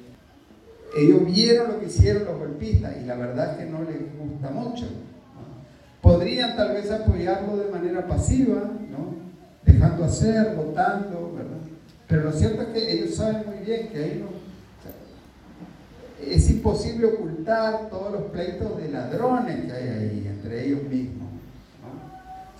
[0.97, 4.49] ellos vieron lo que hicieron los golpistas y la verdad es que no les gusta
[4.51, 4.85] mucho.
[6.01, 9.15] Podrían tal vez apoyarlo de manera pasiva, ¿no?
[9.65, 11.57] dejando hacer, votando, ¿verdad?
[12.07, 14.41] Pero lo cierto es que ellos saben muy bien que ahí no,
[16.25, 21.30] es imposible ocultar todos los pleitos de ladrones que hay ahí entre ellos mismos.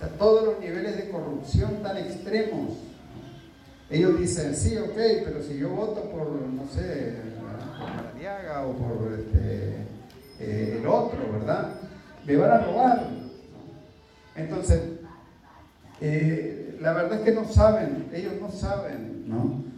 [0.08, 2.70] Todos los niveles de corrupción tan extremos.
[3.90, 7.16] Ellos dicen, sí, ok, pero si yo voto por, no sé,
[7.78, 9.86] por Maradiaga o por este,
[10.40, 11.74] eh, el otro, ¿verdad?
[12.26, 13.08] Me van a robar.
[14.34, 14.80] Entonces,
[16.00, 19.72] eh, la verdad es que no saben, ellos no saben, ¿no?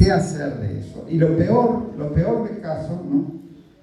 [0.00, 1.04] qué hacer de eso.
[1.08, 3.39] Y lo peor, lo peor del caso, ¿no?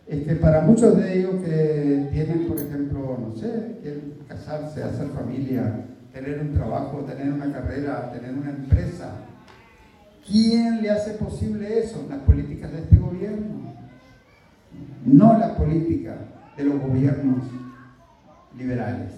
[0.08, 5.10] Es que para muchos de ellos que tienen, por ejemplo, no sé, quieren casarse, hacer
[5.10, 9.16] familia, tener un trabajo, tener una carrera, tener una empresa,
[10.26, 12.06] ¿quién le hace posible eso?
[12.10, 13.74] Las políticas de este gobierno,
[15.06, 16.16] no la política
[16.56, 17.44] de los gobiernos
[18.58, 19.12] liberales,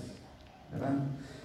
[0.71, 0.93] ¿verdad?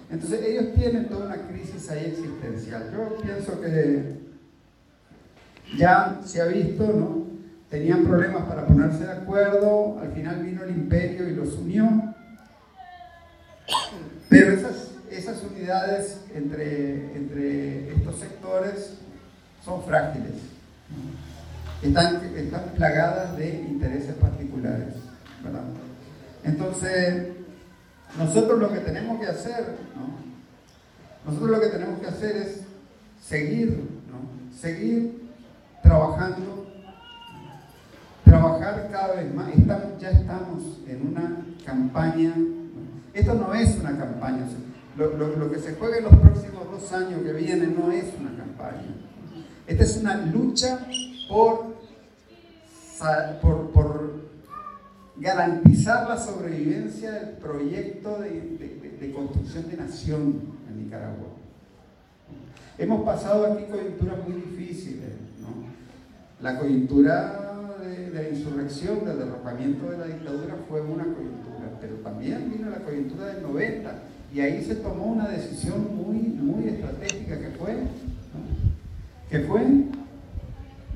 [0.09, 2.91] Entonces ellos tienen toda una crisis ahí existencial.
[2.91, 4.15] Yo pienso que
[5.77, 7.24] ya se ha visto, ¿no?
[7.75, 12.15] Tenían problemas para ponerse de acuerdo, al final vino el imperio y los unió.
[14.29, 14.53] Pero
[15.11, 18.93] esas, unidades entre, estos sectores
[19.61, 20.35] son frágiles.
[21.83, 24.93] Están, están plagadas de intereses particulares.
[25.43, 25.63] ¿verdad?
[26.45, 27.27] Entonces,
[28.17, 31.29] nosotros lo que tenemos que hacer, ¿no?
[31.29, 32.61] nosotros lo que tenemos que hacer es
[33.21, 33.83] seguir,
[34.61, 35.29] seguir
[35.83, 36.64] trabajando,
[38.25, 39.47] trabajar cada vez más.
[39.99, 42.33] Ya estamos en una campaña,
[43.13, 44.45] esto no es una campaña,
[44.97, 48.93] lo, que se juega en los próximos dos años que vienen no es una campaña.
[49.67, 50.85] Esta es una lucha
[51.29, 51.75] por,
[53.71, 54.25] por,
[55.17, 61.29] garantizar la sobrevivencia del proyecto de, de construcción de nación en Nicaragua.
[62.77, 65.13] Hemos pasado aquí coyunturas muy difíciles
[66.41, 67.44] la coyuntura
[68.15, 72.79] de, la insurrección, del derrocamiento de la dictadura fue una coyuntura, pero también vino la
[72.79, 73.93] coyuntura del 90
[74.33, 77.77] y ahí se tomó una decisión muy, muy estratégica que fue,
[79.29, 79.61] que fue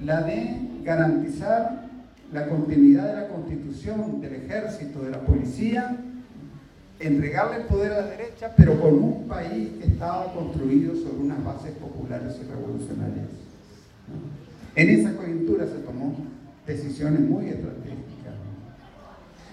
[0.03, 1.89] la de garantizar
[2.31, 5.97] la continuidad de la constitución, del ejército, de la policía,
[6.99, 11.43] entregarle el poder a la derecha, pero con un país que estaba construido sobre unas
[11.43, 13.27] bases populares y revolucionarias.
[14.75, 16.15] En esa coyuntura se tomó
[16.69, 18.35] decisiones muy estratégicas.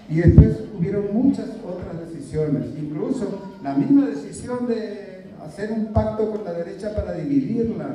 [0.08, 6.44] Y después hubieron muchas otras decisiones, incluso la misma decisión de hacer un pacto con
[6.44, 7.86] la derecha para dividirla.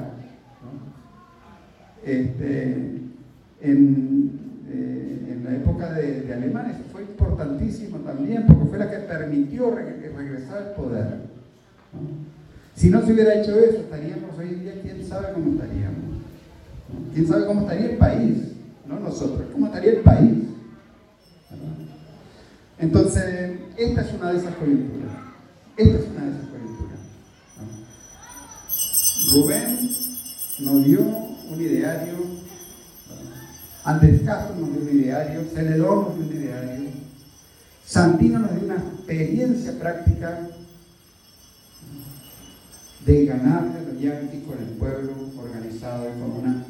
[2.04, 2.98] Este,
[3.62, 8.90] en, eh, en, la época de, de Alemania, eso fue importantísimo también, porque fue la
[8.90, 11.32] que permitió regresar al poder.
[12.76, 16.12] Si no se hubiera hecho eso, estaríamos hoy en día, quién sabe cómo estaríamos.
[17.14, 18.52] ¿Quién sabe cómo estaría el país?
[18.92, 20.34] No nosotros, ¿cómo estaría el país?
[22.78, 25.12] Entonces, esta es una de esas coyunturas.
[25.78, 27.00] Esta es una de esas coyunturas.
[29.34, 29.90] Rubén
[30.60, 32.16] nos dio un ideario,
[33.86, 36.90] Andrés Castro nos dio un ideario, Celedón nos dio un ideario,
[37.86, 40.50] Santino nos dio una experiencia práctica
[43.06, 46.66] de ganarle los yanquis con el pueblo organizado y con una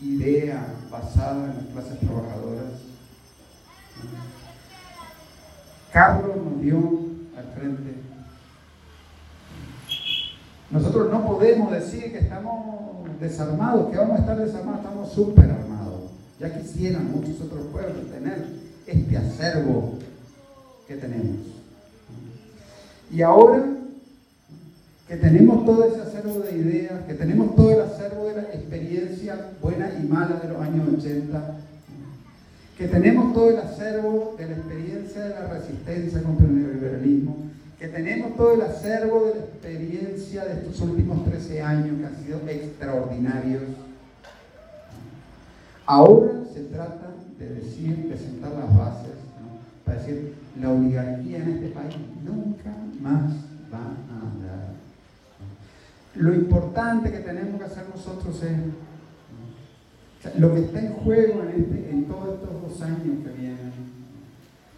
[0.00, 2.72] idea basada en las clases trabajadoras.
[5.92, 6.78] Carlos nos dio
[7.36, 7.94] al frente.
[10.70, 16.10] Nosotros no podemos decir que estamos desarmados, que vamos a estar desarmados, estamos súper armados.
[16.38, 18.46] Ya quisieran muchos otros pueblos tener
[18.86, 19.94] este acervo
[20.86, 21.38] que tenemos.
[23.10, 23.64] Y ahora
[25.08, 29.52] que tenemos todo ese acervo de ideas, que tenemos todo el acervo de la experiencia
[29.62, 31.56] buena y mala de los años 80,
[32.76, 37.36] que tenemos todo el acervo de la experiencia de la resistencia contra el neoliberalismo,
[37.78, 42.24] que tenemos todo el acervo de la experiencia de estos últimos 13 años que han
[42.24, 43.62] sido extraordinarios.
[45.86, 49.16] Ahora se trata de decir, de sentar las bases,
[49.86, 53.32] para decir, la oligarquía en este país nunca más
[53.72, 54.47] va a andar.
[56.18, 58.58] Lo importante que tenemos que hacer nosotros es,
[60.36, 63.72] lo que está en juego en, este, en todos estos dos años que vienen,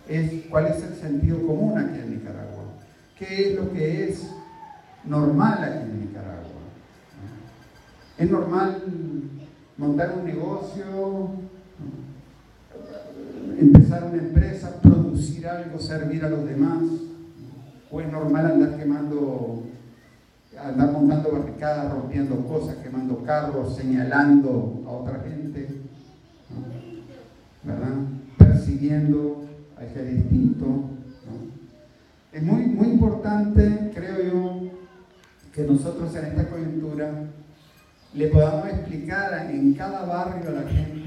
[0.07, 2.65] es cuál es el sentido común aquí en Nicaragua,
[3.19, 4.31] qué es lo que es
[5.05, 6.61] normal aquí en Nicaragua.
[8.19, 8.83] Es normal
[9.79, 11.31] montar un negocio,
[13.59, 16.83] empezar una empresa, producir algo, servir a los demás.
[17.91, 19.65] ¿O es normal andar quemando,
[20.63, 25.69] andar montando barricadas, rompiendo cosas, quemando carros, señalando a otra gente?
[27.63, 27.95] ¿Verdad?
[28.39, 29.45] Persiguiendo
[29.77, 30.67] a ese distinto.
[32.33, 34.71] Es muy, muy importante, creo yo,
[35.53, 37.11] que nosotros en esta coyuntura
[38.15, 41.01] le podamos explicar en cada barrio a la gente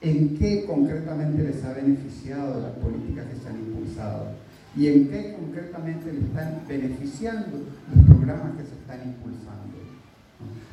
[0.00, 4.26] en qué concretamente les ha beneficiado las políticas que se han impulsado
[4.76, 7.58] y en qué concretamente le están beneficiando
[7.94, 9.78] los programas que se están impulsando.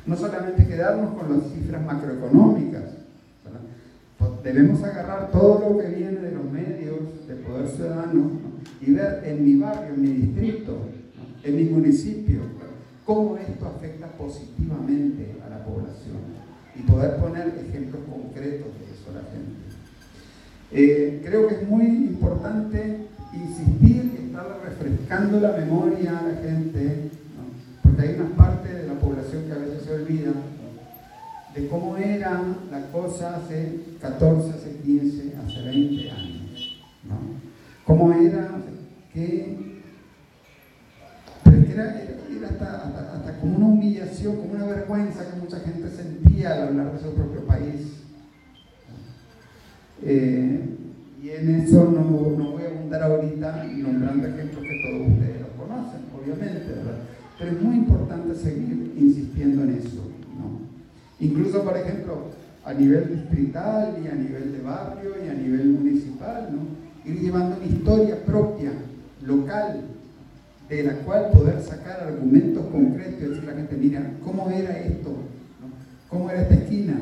[0.06, 2.84] No solamente quedarnos con las cifras macroeconómicas,
[4.18, 8.30] pues debemos agarrar todo lo que viene de los medios de poder ciudadano
[8.80, 10.78] y ver en mi barrio, en mi distrito,
[11.42, 12.40] en mi municipio,
[13.04, 16.16] cómo esto afecta positivamente a la población
[16.74, 19.66] y poder poner ejemplos concretos de eso a la gente.
[20.72, 23.06] Eh, creo que es muy importante
[23.36, 27.10] insistir y estar refrescando la memoria a la gente,
[27.82, 30.32] porque hay una parte de la población que a veces se olvida
[31.54, 36.82] de cómo era la cosa hace 14, hace 15, hace 20 años.
[37.84, 38.48] Cómo era
[39.14, 39.56] que,
[41.44, 42.02] era,
[42.48, 47.02] hasta, hasta, como una humillación, como una vergüenza que mucha gente sentía al hablar de
[47.02, 48.02] su propio país.
[50.02, 50.75] Eh,
[51.36, 56.00] en eso no, no, voy a abundar ahorita nombrando ejemplos que todos ustedes los conocen,
[56.16, 56.98] obviamente, ¿verdad?
[57.38, 60.02] Pero es muy importante seguir insistiendo en eso.
[60.38, 60.60] ¿no?
[61.20, 62.28] Incluso, por ejemplo,
[62.64, 67.10] a nivel distrital y a nivel de barrio y a nivel municipal, ¿no?
[67.10, 68.72] ir llevando una historia propia,
[69.22, 69.82] local,
[70.68, 74.78] de la cual poder sacar argumentos concretos y decirle a la gente, mira, ¿cómo era
[74.78, 75.14] esto?
[76.08, 76.94] ¿Cómo era esta esquina?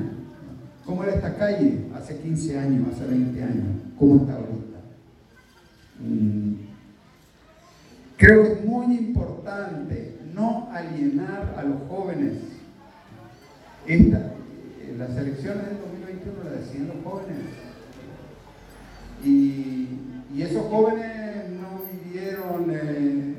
[0.85, 3.65] ¿Cómo era esta calle hace 15 años, hace 20 años?
[3.99, 4.79] ¿Cómo está ahorita?
[6.01, 6.55] Mm.
[8.19, 12.35] Creo que es muy importante no alienar a los jóvenes.
[13.87, 14.33] Esta,
[14.99, 17.39] las elecciones del 2021 las decían los jóvenes.
[19.25, 19.89] Y,
[20.37, 22.71] esos jóvenes no vivieron...
[22.71, 23.35] Eh,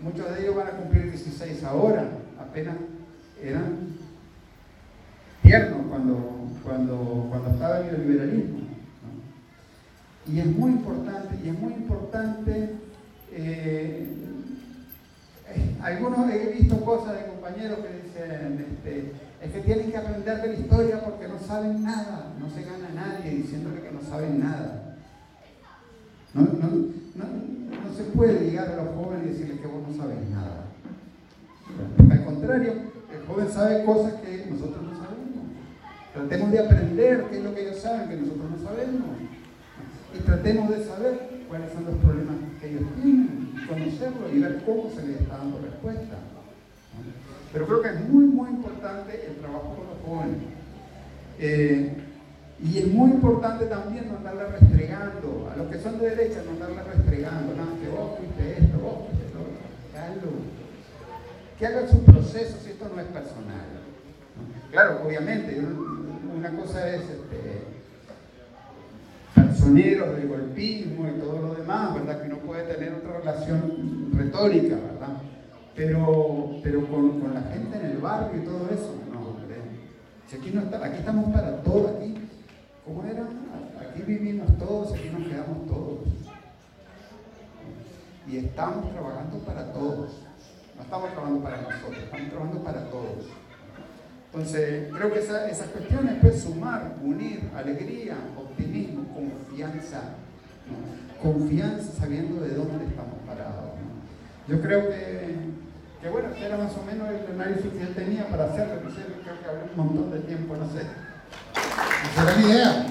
[0.00, 2.08] muchos de ellos van a cumplir 16 ahora,
[2.40, 2.76] apenas
[3.42, 4.01] eran
[5.42, 8.58] tiernos cuando, cuando, cuando estaba el liberalismo.
[10.26, 12.76] Y es muy importante, y es muy importante,
[13.32, 14.08] eh,
[15.82, 19.12] algunos he visto cosas de compañeros que dicen, este,
[19.42, 22.88] es que tienen que aprender de la historia porque no saben nada, no se gana
[22.94, 24.96] nadie diciéndole que no saben nada.
[26.34, 26.68] No, no,
[27.16, 27.24] no,
[27.84, 30.66] no se puede llegar a los jóvenes y decirles que vos no sabes nada.
[32.10, 32.72] Al contrario,
[33.12, 34.91] el joven sabe cosas que nosotros no.
[36.14, 39.06] Tratemos de aprender qué es lo que ellos saben que nosotros no sabemos.
[40.14, 44.90] Y tratemos de saber cuáles son los problemas que ellos tienen, conocerlos y ver cómo
[44.90, 46.16] se les está dando respuesta.
[47.52, 50.48] Pero creo que es muy, muy importante el trabajo con los jóvenes.
[51.38, 51.92] Eh,
[52.62, 56.52] y es muy importante también no andarle restregando, a los que son de derecha no
[56.52, 60.52] andarle restregando, nada, que vos esto, vos fuiste lo otro.
[61.58, 63.71] Que hagan su proceso si esto no es personal.
[64.72, 65.62] Claro, obviamente,
[66.34, 67.62] una cosa es este,
[69.70, 72.22] del golpismo y todo lo demás, ¿verdad?
[72.22, 75.18] Que uno puede tener otra relación retórica, ¿verdad?
[75.76, 79.36] Pero, pero con, con la gente en el barrio y todo eso, no.
[80.26, 82.16] Si aquí, no está, aquí estamos para todo, aquí
[82.84, 83.22] ¿Cómo era?
[83.80, 86.00] Aquí vivimos todos, aquí nos quedamos todos.
[88.26, 90.22] Y estamos trabajando para todos.
[90.76, 93.41] No estamos trabajando para nosotros, estamos trabajando para todos.
[94.34, 100.00] Entonces, creo que esas cuestiones, pues sumar, unir, alegría, optimismo, confianza.
[101.22, 103.72] Confianza sabiendo de dónde estamos parados.
[104.48, 105.36] Yo creo que,
[106.00, 108.80] que, bueno, era más o menos el análisis que él tenía para hacerlo.
[108.80, 110.86] creo que hablé un montón de tiempo, no sé.
[112.12, 112.86] Esa era mi idea.